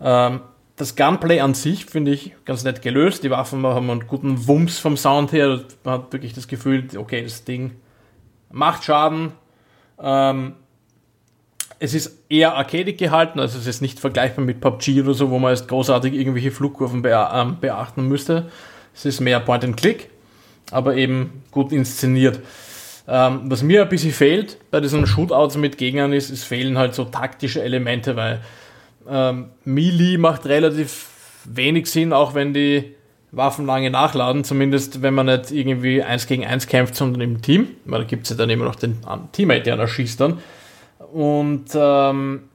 Ähm, 0.00 0.40
das 0.76 0.96
Gunplay 0.96 1.40
an 1.40 1.54
sich 1.54 1.86
finde 1.86 2.12
ich 2.12 2.34
ganz 2.44 2.64
nett 2.64 2.82
gelöst. 2.82 3.24
Die 3.24 3.30
Waffen 3.30 3.64
haben 3.66 3.90
einen 3.90 4.06
guten 4.06 4.46
Wumms 4.46 4.78
vom 4.78 4.96
Sound 4.96 5.32
her. 5.32 5.60
Man 5.84 5.94
hat 5.94 6.12
wirklich 6.12 6.32
das 6.32 6.48
Gefühl, 6.48 6.86
okay, 6.96 7.22
das 7.22 7.44
Ding 7.44 7.72
macht 8.50 8.84
Schaden. 8.84 9.32
Ähm, 10.00 10.54
es 11.84 11.92
ist 11.92 12.18
eher 12.30 12.56
arcadig 12.56 12.96
gehalten, 12.96 13.38
also 13.38 13.58
es 13.58 13.66
ist 13.66 13.82
nicht 13.82 14.00
vergleichbar 14.00 14.42
mit 14.42 14.60
PUBG 14.60 15.02
oder 15.02 15.12
so, 15.12 15.30
wo 15.30 15.38
man 15.38 15.50
jetzt 15.50 15.68
großartig 15.68 16.14
irgendwelche 16.14 16.50
Flugkurven 16.50 17.02
ähm, 17.04 17.58
beachten 17.60 18.08
müsste. 18.08 18.46
Es 18.94 19.04
ist 19.04 19.20
mehr 19.20 19.38
Point 19.40 19.64
and 19.64 19.76
Click, 19.76 20.08
aber 20.70 20.96
eben 20.96 21.42
gut 21.50 21.72
inszeniert. 21.72 22.40
Ähm, 23.06 23.42
was 23.44 23.62
mir 23.62 23.82
ein 23.82 23.90
bisschen 23.90 24.12
fehlt 24.12 24.56
bei 24.70 24.80
diesen 24.80 25.06
Shootouts 25.06 25.58
mit 25.58 25.76
Gegnern 25.76 26.14
ist, 26.14 26.30
es 26.30 26.42
fehlen 26.42 26.78
halt 26.78 26.94
so 26.94 27.04
taktische 27.04 27.62
Elemente, 27.62 28.16
weil 28.16 28.40
ähm, 29.06 29.50
Melee 29.66 30.16
macht 30.16 30.46
relativ 30.46 31.08
wenig 31.44 31.90
Sinn, 31.90 32.14
auch 32.14 32.34
wenn 32.34 32.54
die 32.54 32.94
Waffen 33.30 33.66
lange 33.66 33.90
nachladen, 33.90 34.42
zumindest 34.42 35.02
wenn 35.02 35.12
man 35.12 35.26
nicht 35.26 35.50
irgendwie 35.50 36.02
eins 36.02 36.26
gegen 36.26 36.46
eins 36.46 36.66
kämpft, 36.66 36.94
sondern 36.94 37.20
im 37.20 37.42
Team, 37.42 37.68
weil 37.84 38.00
da 38.00 38.06
gibt 38.06 38.22
es 38.22 38.30
ja 38.30 38.36
dann 38.36 38.48
immer 38.48 38.64
noch 38.64 38.76
den 38.76 38.96
Teammate, 39.32 39.64
der 39.64 39.76
da 39.76 39.86
schießt 39.86 40.18
dann. 40.18 40.38
Und 40.98 41.66
ähm, 41.74 42.48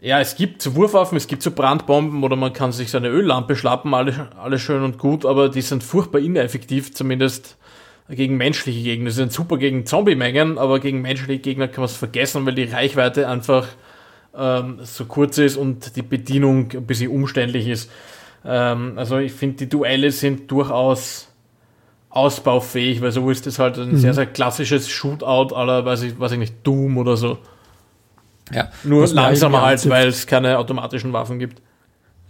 ja, 0.00 0.20
es 0.20 0.34
gibt 0.36 0.62
so 0.62 0.74
Wurfwaffen, 0.74 1.16
es 1.16 1.26
gibt 1.26 1.42
so 1.42 1.52
Brandbomben 1.52 2.24
oder 2.24 2.36
man 2.36 2.52
kann 2.52 2.72
sich 2.72 2.90
so 2.90 2.98
eine 2.98 3.08
Öllampe 3.08 3.54
schlappen, 3.54 3.94
alles, 3.94 4.16
alles 4.36 4.60
schön 4.60 4.82
und 4.82 4.98
gut, 4.98 5.24
aber 5.24 5.48
die 5.48 5.62
sind 5.62 5.84
furchtbar 5.84 6.20
ineffektiv, 6.20 6.92
zumindest 6.92 7.56
gegen 8.08 8.36
menschliche 8.36 8.82
Gegner. 8.82 9.10
Sie 9.10 9.16
sind 9.16 9.32
super 9.32 9.58
gegen 9.58 9.86
Zombie-Mengen, 9.86 10.58
aber 10.58 10.80
gegen 10.80 11.02
menschliche 11.02 11.40
Gegner 11.40 11.68
kann 11.68 11.82
man 11.82 11.86
es 11.86 11.96
vergessen, 11.96 12.44
weil 12.46 12.54
die 12.54 12.64
Reichweite 12.64 13.28
einfach 13.28 13.68
ähm, 14.36 14.78
so 14.82 15.04
kurz 15.04 15.38
ist 15.38 15.56
und 15.56 15.94
die 15.96 16.02
Bedienung 16.02 16.70
ein 16.72 16.86
bisschen 16.86 17.10
umständlich 17.10 17.68
ist. 17.68 17.90
Ähm, 18.44 18.94
also 18.96 19.18
ich 19.18 19.32
finde, 19.32 19.58
die 19.58 19.68
Duelle 19.68 20.10
sind 20.10 20.50
durchaus 20.50 21.28
ausbaufähig, 22.10 23.00
weil 23.00 23.12
so 23.12 23.30
ist 23.30 23.46
es 23.46 23.58
halt 23.58 23.78
ein 23.78 23.92
mhm. 23.92 23.96
sehr, 23.96 24.14
sehr 24.14 24.26
klassisches 24.26 24.88
Shootout 24.88 25.54
aller, 25.54 25.84
weiß 25.84 26.02
ich, 26.02 26.18
weiß 26.18 26.32
ich 26.32 26.38
nicht, 26.38 26.54
Doom 26.64 26.98
oder 26.98 27.16
so. 27.16 27.38
Ja, 28.52 28.68
Nur 28.84 29.06
langsamer 29.08 29.62
halt, 29.62 29.88
weil 29.88 30.08
es 30.08 30.26
keine 30.26 30.58
automatischen 30.58 31.12
Waffen 31.12 31.38
gibt. 31.38 31.62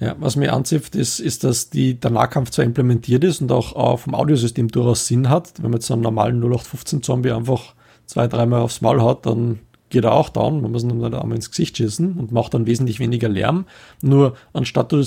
Ja, 0.01 0.17
was 0.19 0.35
mir 0.35 0.53
anzipft, 0.53 0.97
ist, 0.97 1.21
ist, 1.21 1.45
dass 1.45 1.71
die, 1.71 1.95
der 1.95 2.11
Nahkampf 2.11 2.51
zwar 2.51 2.65
implementiert 2.65 3.23
ist 3.23 3.41
und 3.41 3.53
auch, 3.53 3.77
auch 3.77 4.01
vom 4.01 4.17
Audiosystem 4.17 4.69
durchaus 4.69 5.07
Sinn 5.07 5.29
hat. 5.29 5.53
Wenn 5.59 5.71
man 5.71 5.75
jetzt 5.75 5.93
einen 5.93 6.03
normalen 6.03 6.43
0815-Zombie 6.43 7.31
einfach 7.31 7.75
zwei, 8.07 8.27
dreimal 8.27 8.63
aufs 8.63 8.81
Maul 8.81 9.01
hat, 9.01 9.27
dann 9.27 9.61
geht 9.91 10.03
er 10.03 10.15
auch 10.15 10.31
down. 10.31 10.61
Man 10.61 10.73
muss 10.73 10.83
ihm 10.83 11.01
dann 11.01 11.15
einmal 11.15 11.37
ins 11.37 11.51
Gesicht 11.51 11.77
schießen 11.77 12.15
und 12.15 12.33
macht 12.33 12.55
dann 12.55 12.67
wesentlich 12.67 12.99
weniger 12.99 13.29
Lärm. 13.29 13.67
Nur 14.01 14.35
anstatt 14.53 14.91
du, 14.91 15.05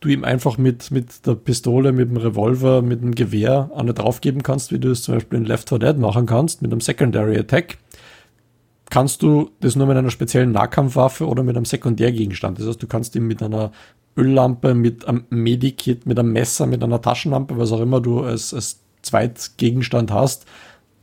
du 0.00 0.08
ihm 0.08 0.24
einfach 0.24 0.58
mit, 0.58 0.90
mit 0.90 1.26
der 1.26 1.34
Pistole, 1.34 1.92
mit 1.92 2.10
dem 2.10 2.18
Revolver, 2.18 2.82
mit 2.82 3.02
dem 3.02 3.14
Gewehr 3.14 3.70
eine 3.74 3.94
draufgeben 3.94 4.42
kannst, 4.42 4.70
wie 4.72 4.78
du 4.78 4.90
es 4.90 5.02
zum 5.02 5.14
Beispiel 5.14 5.38
in 5.38 5.46
Left 5.46 5.68
4 5.68 5.78
Dead 5.78 5.98
machen 5.98 6.26
kannst, 6.26 6.60
mit 6.60 6.72
einem 6.72 6.82
Secondary 6.82 7.38
Attack, 7.38 7.78
kannst 8.90 9.22
du 9.22 9.50
das 9.60 9.76
nur 9.76 9.86
mit 9.86 9.96
einer 9.96 10.10
speziellen 10.10 10.52
Nahkampfwaffe 10.52 11.26
oder 11.26 11.42
mit 11.42 11.56
einem 11.56 11.64
Sekundärgegenstand. 11.64 12.58
Das 12.58 12.66
heißt, 12.66 12.82
du 12.82 12.86
kannst 12.86 13.14
ihn 13.14 13.26
mit 13.26 13.42
einer 13.42 13.72
Öllampe, 14.16 14.74
mit 14.74 15.06
einem 15.06 15.24
Medikit, 15.30 16.06
mit 16.06 16.18
einem 16.18 16.32
Messer, 16.32 16.66
mit 16.66 16.82
einer 16.82 17.00
Taschenlampe, 17.00 17.56
was 17.56 17.72
auch 17.72 17.80
immer 17.80 18.00
du 18.00 18.20
als, 18.20 18.52
als 18.52 18.80
Zweitgegenstand 19.02 20.10
hast, 20.10 20.44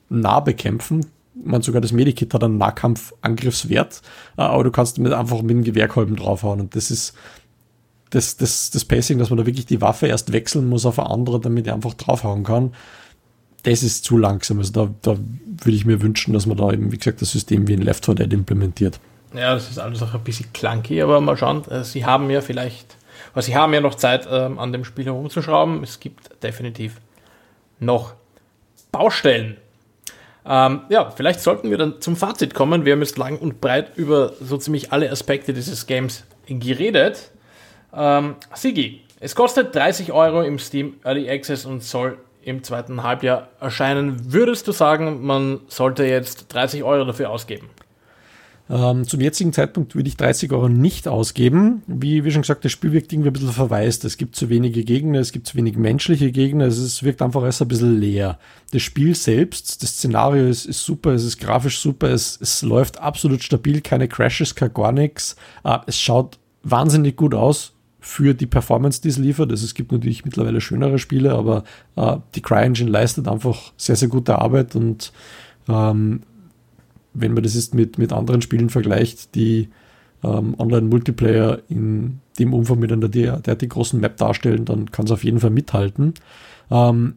nah 0.10 0.42
bekämpfen. 0.42 1.06
Man 1.34 1.62
sogar 1.62 1.82
das 1.82 1.94
Medikit 1.94 2.34
hat 2.34 2.44
einen 2.44 2.58
Nahkampfangriffswert, 2.58 4.02
äh, 4.38 4.42
aber 4.42 4.66
du 4.66 4.72
kannst 4.72 5.00
mit 5.00 5.14
einfach 5.14 5.42
mit 5.42 5.52
dem 5.52 5.64
Gewehrkolben 5.64 6.16
draufhauen. 6.16 6.60
Und 6.60 6.76
das 6.76 6.92
ist 6.92 7.14
das, 8.10 8.38
das, 8.38 8.70
das 8.72 8.86
Pacing, 8.86 9.18
dass 9.18 9.30
man 9.30 9.38
da 9.38 9.46
wirklich 9.46 9.66
die 9.66 9.82
Waffe 9.82 10.08
erst 10.08 10.34
wechseln 10.34 10.68
muss 10.68 10.86
auf 10.86 11.00
eine 11.00 11.10
andere, 11.10 11.40
damit 11.40 11.68
er 11.68 11.74
einfach 11.74 11.94
draufhauen 11.94 12.44
kann 12.44 12.72
das 13.72 13.84
ist 13.84 14.06
zu 14.06 14.18
langsam. 14.18 14.60
Also 14.60 14.72
da, 14.72 14.90
da 15.02 15.18
würde 15.64 15.76
ich 15.76 15.86
mir 15.86 16.02
wünschen, 16.02 16.34
dass 16.34 16.46
man 16.46 16.58
da 16.58 16.72
eben, 16.72 16.92
wie 16.92 16.98
gesagt, 16.98 17.22
das 17.22 17.32
System 17.32 17.68
wie 17.68 17.74
in 17.74 17.82
Left 17.82 18.06
4 18.06 18.16
Dead 18.16 18.34
implementiert. 18.34 19.00
Ja, 19.34 19.54
das 19.54 19.70
ist 19.70 19.78
alles 19.78 20.02
auch 20.02 20.14
ein 20.14 20.24
bisschen 20.24 20.52
clunky, 20.54 21.02
aber 21.02 21.20
mal 21.22 21.38
schauen. 21.38 21.66
Äh, 21.70 21.84
sie 21.84 22.06
haben 22.06 22.30
ja 22.30 22.42
vielleicht, 22.42 22.96
weil 23.34 23.44
sie 23.44 23.56
haben 23.56 23.74
ja 23.74 23.82
noch 23.82 23.96
Zeit, 23.96 24.28
ähm, 24.32 24.58
an 24.60 24.72
dem 24.72 24.86
Spiel 24.86 25.06
herumzuschrauben. 25.06 25.84
Es 25.84 26.00
gibt 26.00 26.44
definitiv 26.44 26.96
noch 27.80 28.14
Baustellen. 28.92 29.58
Ähm, 30.46 30.82
ja, 30.90 31.12
vielleicht 31.12 31.42
sollten 31.42 31.70
wir 31.70 31.78
dann 31.78 32.00
zum 32.00 32.16
Fazit 32.16 32.54
kommen. 32.54 32.86
Wir 32.86 32.94
haben 32.94 33.02
jetzt 33.02 33.18
lang 33.18 33.38
und 33.38 33.60
breit 33.60 33.98
über 33.98 34.32
so 34.40 34.58
ziemlich 34.58 34.94
alle 34.94 35.12
Aspekte 35.12 35.54
dieses 35.54 35.88
Games 35.88 36.24
geredet. 36.48 37.32
Ähm, 37.94 38.36
Sigi, 38.56 39.02
es 39.20 39.36
kostet 39.36 39.76
30 39.76 40.14
Euro 40.14 40.42
im 40.42 40.58
Steam 40.58 40.96
Early 41.04 41.30
Access 41.30 41.66
und 41.66 41.84
soll 41.84 42.18
im 42.48 42.64
zweiten 42.64 43.04
Halbjahr 43.04 43.50
erscheinen. 43.60 44.32
Würdest 44.32 44.68
du 44.68 44.72
sagen, 44.72 45.26
man 45.26 45.60
sollte 45.68 46.06
jetzt 46.06 46.46
30 46.48 46.82
Euro 46.84 47.04
dafür 47.04 47.30
ausgeben? 47.30 47.70
Ähm, 48.70 49.06
zum 49.08 49.20
jetzigen 49.20 49.52
Zeitpunkt 49.52 49.96
würde 49.96 50.08
ich 50.08 50.16
30 50.16 50.52
Euro 50.54 50.70
nicht 50.70 51.10
ausgeben. 51.10 51.84
Wie, 51.88 52.24
wie 52.24 52.32
schon 52.32 52.44
gesagt, 52.44 52.64
das 52.64 52.72
Spiel 52.72 52.94
wirkt 52.94 53.12
irgendwie 53.12 53.30
ein 53.30 53.34
bisschen 53.34 53.52
verwaist. 53.52 54.06
Es 54.06 54.18
gibt 54.18 54.36
zu 54.36 54.50
wenige 54.50 54.84
Gegner, 54.86 55.20
es 55.20 55.34
gibt 55.34 55.48
zu 55.48 55.56
wenig 55.56 55.78
menschliche 55.78 56.32
Gegner, 56.32 56.66
es 56.66 56.78
ist, 56.78 57.04
wirkt 57.04 57.22
einfach 57.22 57.44
erst 57.44 57.62
ein 57.62 57.68
bisschen 57.68 58.00
leer. 58.00 58.40
Das 58.72 58.82
Spiel 58.82 59.14
selbst, 59.14 59.84
das 59.84 59.92
Szenario 59.92 60.48
ist, 60.48 60.66
ist 60.66 60.84
super, 60.84 61.12
es 61.12 61.24
ist 61.24 61.40
grafisch 61.40 61.80
super, 61.80 62.10
es, 62.10 62.40
es 62.42 62.62
läuft 62.62 63.00
absolut 63.00 63.44
stabil, 63.44 63.82
keine 63.82 64.08
Crashes, 64.08 64.56
kein 64.56 64.74
gar 64.74 64.94
nichts. 64.94 65.36
Äh, 65.66 65.80
es 65.86 66.00
schaut 66.00 66.40
wahnsinnig 66.64 67.16
gut 67.18 67.34
aus 67.34 67.74
für 68.08 68.34
die 68.34 68.46
Performance, 68.46 69.02
die 69.02 69.10
es 69.10 69.18
liefert. 69.18 69.52
Also 69.52 69.66
es 69.66 69.74
gibt 69.74 69.92
natürlich 69.92 70.24
mittlerweile 70.24 70.62
schönere 70.62 70.98
Spiele, 70.98 71.34
aber 71.34 71.66
äh, 71.98 72.16
die 72.36 72.42
CryEngine 72.42 72.90
leistet 72.90 73.28
einfach 73.28 73.74
sehr, 73.76 73.98
sehr 73.98 74.08
gute 74.08 74.40
Arbeit 74.40 74.78
und 74.78 75.12
ähm, 75.68 76.22
wenn 77.14 77.34
man 77.34 77.44
das 77.44 77.56
jetzt 77.56 77.76
mit, 77.76 77.98
mit 77.98 78.14
anderen 78.14 78.42
Spielen 78.42 78.70
vergleicht, 78.70 79.36
die 79.36 79.68
ähm, 80.24 80.56
Online-Multiplayer 80.58 81.60
in 81.68 82.22
dem 82.40 82.54
Umfang 82.54 82.80
mit 82.80 82.94
einer 82.94 83.10
derartig 83.10 83.72
großen 83.72 84.00
Map 84.00 84.16
darstellen, 84.16 84.64
dann 84.64 84.90
kann 84.90 85.06
es 85.06 85.12
auf 85.12 85.26
jeden 85.26 85.42
Fall 85.42 85.50
mithalten. 85.50 86.14
Ähm, 86.72 87.16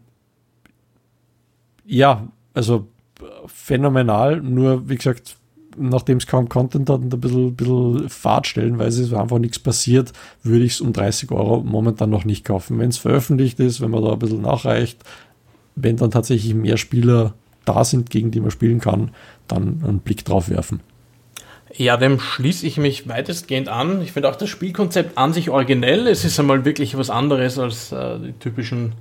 ja, 1.86 2.26
also 2.52 2.88
phänomenal, 3.46 4.40
nur 4.40 4.88
wie 4.88 4.96
gesagt, 4.96 5.36
nachdem 5.76 6.18
es 6.18 6.26
kaum 6.26 6.48
Content 6.48 6.88
hat 6.90 7.00
und 7.00 7.12
ein 7.12 7.20
bisschen, 7.20 7.54
bisschen 7.54 8.08
Fahrt 8.08 8.46
stellenweise 8.46 9.02
ist 9.02 9.14
einfach 9.14 9.38
nichts 9.38 9.58
passiert, 9.58 10.12
würde 10.42 10.64
ich 10.64 10.72
es 10.72 10.80
um 10.80 10.92
30 10.92 11.30
Euro 11.30 11.62
momentan 11.62 12.10
noch 12.10 12.24
nicht 12.24 12.44
kaufen. 12.44 12.78
Wenn 12.78 12.90
es 12.90 12.98
veröffentlicht 12.98 13.60
ist, 13.60 13.80
wenn 13.80 13.90
man 13.90 14.02
da 14.02 14.12
ein 14.12 14.18
bisschen 14.18 14.42
nachreicht, 14.42 15.02
wenn 15.76 15.96
dann 15.96 16.10
tatsächlich 16.10 16.54
mehr 16.54 16.76
Spieler 16.76 17.34
da 17.64 17.84
sind, 17.84 18.10
gegen 18.10 18.30
die 18.30 18.40
man 18.40 18.50
spielen 18.50 18.80
kann, 18.80 19.10
dann 19.48 19.82
einen 19.86 20.00
Blick 20.00 20.24
drauf 20.24 20.48
werfen. 20.48 20.80
Ja, 21.72 21.96
dem 21.96 22.18
schließe 22.18 22.66
ich 22.66 22.78
mich 22.78 23.08
weitestgehend 23.08 23.68
an. 23.68 24.02
Ich 24.02 24.12
finde 24.12 24.28
auch 24.28 24.36
das 24.36 24.48
Spielkonzept 24.48 25.16
an 25.16 25.32
sich 25.32 25.50
originell. 25.50 26.08
Es 26.08 26.24
ist 26.24 26.38
einmal 26.40 26.64
wirklich 26.64 26.98
was 26.98 27.10
anderes 27.10 27.58
als 27.58 27.92
äh, 27.92 28.18
die 28.18 28.32
typischen 28.32 28.94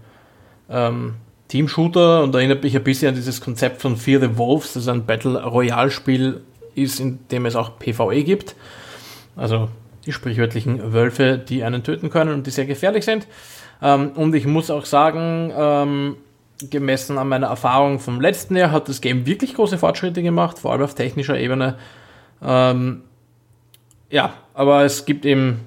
ähm, 0.69 1.15
Team-Shooter 1.47 2.23
und 2.23 2.35
erinnert 2.35 2.61
mich 2.61 2.75
ein 2.75 2.83
bisschen 2.83 3.09
an 3.09 3.15
dieses 3.15 3.41
Konzept 3.41 3.81
von 3.81 3.97
Fear 3.97 4.21
the 4.21 4.37
Wolves, 4.37 4.73
das 4.73 4.87
ein 4.87 5.05
Battle 5.05 5.43
Royale-Spiel 5.43 6.41
ist, 6.75 6.99
in 6.99 7.19
dem 7.29 7.45
es 7.45 7.55
auch 7.55 7.79
PvE 7.79 8.23
gibt. 8.23 8.55
Also 9.35 9.69
die 10.05 10.11
sprichwörtlichen 10.11 10.93
Wölfe, 10.93 11.37
die 11.37 11.63
einen 11.63 11.83
töten 11.83 12.09
können 12.09 12.33
und 12.33 12.47
die 12.47 12.51
sehr 12.51 12.65
gefährlich 12.65 13.05
sind. 13.05 13.27
Ähm, 13.81 14.11
und 14.15 14.33
ich 14.35 14.45
muss 14.45 14.71
auch 14.71 14.85
sagen, 14.85 15.53
ähm, 15.55 16.17
gemessen 16.69 17.17
an 17.17 17.29
meiner 17.29 17.47
Erfahrung 17.47 17.99
vom 17.99 18.19
letzten 18.19 18.55
Jahr 18.55 18.71
hat 18.71 18.89
das 18.89 19.01
Game 19.01 19.25
wirklich 19.25 19.55
große 19.55 19.77
Fortschritte 19.77 20.21
gemacht, 20.21 20.59
vor 20.59 20.71
allem 20.71 20.81
auf 20.81 20.95
technischer 20.95 21.39
Ebene. 21.39 21.77
Ähm, 22.41 23.03
ja, 24.09 24.33
aber 24.53 24.83
es 24.83 25.05
gibt 25.05 25.25
eben 25.25 25.61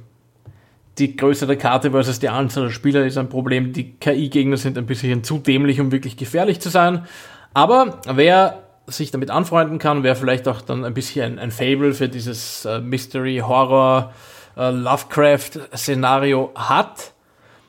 die 0.98 1.16
Größe 1.16 1.46
der 1.46 1.56
Karte 1.56 1.90
versus 1.90 2.18
die 2.18 2.28
Anzahl 2.28 2.64
der 2.64 2.70
Spieler 2.70 3.06
ist 3.06 3.16
ein 3.16 3.28
Problem. 3.28 3.72
Die 3.72 3.92
KI-Gegner 3.92 4.56
sind 4.56 4.76
ein 4.76 4.86
bisschen 4.86 5.24
zu 5.24 5.38
dämlich, 5.38 5.80
um 5.80 5.90
wirklich 5.90 6.16
gefährlich 6.16 6.60
zu 6.60 6.68
sein. 6.68 7.06
Aber 7.54 8.00
wer 8.06 8.62
sich 8.92 9.10
damit 9.10 9.30
anfreunden 9.30 9.78
kann, 9.78 10.02
wer 10.02 10.16
vielleicht 10.16 10.48
auch 10.48 10.60
dann 10.60 10.84
ein 10.84 10.94
bisschen 10.94 11.34
ein, 11.34 11.38
ein 11.38 11.50
Fable 11.50 11.94
für 11.94 12.08
dieses 12.08 12.64
äh, 12.64 12.80
Mystery, 12.80 13.42
Horror, 13.46 14.12
äh, 14.56 14.70
Lovecraft-Szenario 14.70 16.52
hat, 16.54 17.12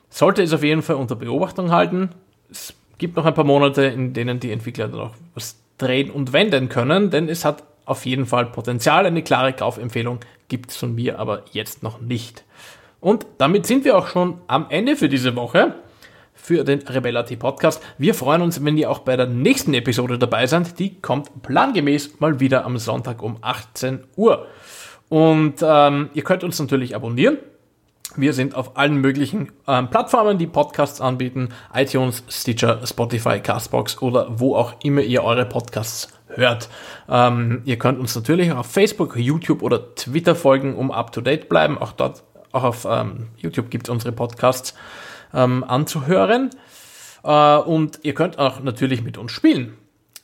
sollte 0.09 0.43
es 0.43 0.53
auf 0.53 0.63
jeden 0.63 0.81
Fall 0.81 0.95
unter 0.95 1.15
Beobachtung 1.15 1.71
halten. 1.71 2.09
Es 2.51 2.73
gibt 2.97 3.15
noch 3.15 3.25
ein 3.25 3.33
paar 3.33 3.43
Monate, 3.43 3.83
in 3.85 4.13
denen 4.13 4.39
die 4.39 4.51
Entwickler 4.51 4.87
dann 4.87 4.99
auch 4.99 5.13
was 5.33 5.57
drehen 5.77 6.11
und 6.11 6.33
wenden 6.33 6.69
können, 6.69 7.09
denn 7.09 7.29
es 7.29 7.45
hat 7.45 7.63
auf 7.85 8.05
jeden 8.05 8.25
Fall 8.25 8.45
Potenzial. 8.45 9.05
Eine 9.05 9.23
klare 9.23 9.53
Kaufempfehlung 9.53 10.19
gibt 10.47 10.71
es 10.71 10.77
von 10.77 10.95
mir 10.95 11.19
aber 11.19 11.43
jetzt 11.51 11.83
noch 11.83 11.99
nicht. 11.99 12.43
Und 12.99 13.25
damit 13.37 13.65
sind 13.65 13.83
wir 13.83 13.97
auch 13.97 14.07
schon 14.07 14.39
am 14.47 14.67
Ende 14.69 14.95
für 14.95 15.09
diese 15.09 15.35
Woche 15.35 15.75
für 16.43 16.65
den 16.65 16.79
Rebellati 16.79 17.37
Podcast. 17.37 17.81
Wir 17.97 18.13
freuen 18.13 18.41
uns, 18.41 18.63
wenn 18.63 18.77
ihr 18.77 18.91
auch 18.91 18.99
bei 18.99 19.15
der 19.15 19.27
nächsten 19.27 19.73
Episode 19.73 20.19
dabei 20.19 20.45
seid. 20.45 20.77
Die 20.77 20.99
kommt 21.01 21.41
plangemäß 21.41 22.19
mal 22.19 22.39
wieder 22.41 22.65
am 22.65 22.77
Sonntag 22.77 23.23
um 23.23 23.37
18 23.41 24.03
Uhr. 24.17 24.45
Und 25.07 25.55
ähm, 25.63 26.09
ihr 26.13 26.23
könnt 26.23 26.43
uns 26.43 26.59
natürlich 26.59 26.95
abonnieren 26.95 27.37
wir 28.15 28.33
sind 28.33 28.55
auf 28.55 28.77
allen 28.77 28.97
möglichen 28.97 29.51
ähm, 29.67 29.89
Plattformen, 29.89 30.37
die 30.37 30.47
Podcasts 30.47 31.01
anbieten, 31.01 31.49
iTunes, 31.73 32.23
Stitcher, 32.29 32.85
Spotify, 32.85 33.39
Castbox 33.39 34.01
oder 34.01 34.39
wo 34.39 34.55
auch 34.55 34.73
immer 34.83 35.01
ihr 35.01 35.23
eure 35.23 35.45
Podcasts 35.45 36.09
hört. 36.27 36.69
Ähm, 37.09 37.61
ihr 37.65 37.77
könnt 37.77 37.99
uns 37.99 38.15
natürlich 38.15 38.51
auf 38.51 38.67
Facebook, 38.67 39.15
YouTube 39.15 39.63
oder 39.63 39.95
Twitter 39.95 40.35
folgen, 40.35 40.75
um 40.75 40.91
up 40.91 41.11
to 41.11 41.21
date 41.21 41.49
bleiben. 41.49 41.77
Auch 41.77 41.93
dort, 41.93 42.23
auch 42.51 42.63
auf 42.63 42.85
ähm, 42.89 43.29
YouTube 43.37 43.71
gibt 43.71 43.87
es 43.87 43.91
unsere 43.91 44.11
Podcasts 44.11 44.75
ähm, 45.33 45.63
anzuhören. 45.63 46.49
Äh, 47.23 47.57
und 47.57 47.99
ihr 48.03 48.13
könnt 48.13 48.39
auch 48.39 48.61
natürlich 48.61 49.03
mit 49.03 49.17
uns 49.17 49.31
spielen. 49.31 49.77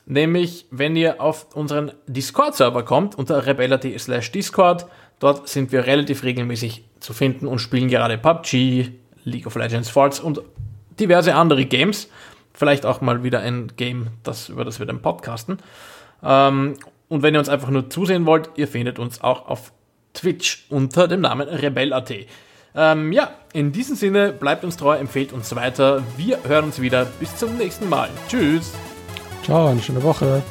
Nämlich, 0.06 0.66
wenn 0.70 0.96
ihr 0.96 1.20
auf 1.20 1.54
unseren 1.54 1.92
Discord-Server 2.06 2.84
kommt, 2.84 3.16
unter 3.16 3.46
rebella.de 3.46 3.96
slash 3.98 4.32
Discord, 4.32 4.86
dort 5.20 5.48
sind 5.48 5.72
wir 5.72 5.86
relativ 5.86 6.24
regelmäßig 6.24 6.84
zu 6.98 7.12
finden 7.12 7.46
und 7.46 7.60
spielen 7.60 7.88
gerade 7.88 8.18
PUBG, 8.18 8.90
League 9.24 9.46
of 9.46 9.54
Legends, 9.54 9.88
Forts 9.88 10.18
und 10.18 10.40
diverse 10.98 11.34
andere 11.34 11.64
Games. 11.64 12.08
Vielleicht 12.52 12.84
auch 12.84 13.00
mal 13.00 13.22
wieder 13.22 13.40
ein 13.40 13.72
Game, 13.76 14.08
das, 14.22 14.48
über 14.48 14.64
das 14.64 14.78
wir 14.80 14.86
dann 14.86 15.00
podcasten. 15.00 15.58
Ähm, 16.22 16.74
und 17.08 17.22
wenn 17.22 17.34
ihr 17.34 17.38
uns 17.38 17.48
einfach 17.48 17.70
nur 17.70 17.88
zusehen 17.88 18.26
wollt, 18.26 18.50
ihr 18.56 18.68
findet 18.68 18.98
uns 18.98 19.20
auch 19.20 19.48
auf 19.48 19.72
Twitch 20.14 20.66
unter 20.70 21.08
dem 21.08 21.20
Namen 21.20 21.48
Rebell.at. 21.48 22.12
Ähm, 22.74 23.12
ja, 23.12 23.30
in 23.52 23.72
diesem 23.72 23.96
Sinne, 23.96 24.32
bleibt 24.32 24.64
uns 24.64 24.76
treu, 24.76 24.96
empfehlt 24.96 25.32
uns 25.32 25.54
weiter. 25.56 26.02
Wir 26.16 26.38
hören 26.44 26.66
uns 26.66 26.80
wieder. 26.80 27.04
Bis 27.04 27.36
zum 27.36 27.56
nächsten 27.56 27.88
Mal. 27.88 28.08
Tschüss. 28.28 28.72
Ciao, 29.42 29.68
eine 29.68 29.82
schöne 29.82 30.02
Woche. 30.02 30.42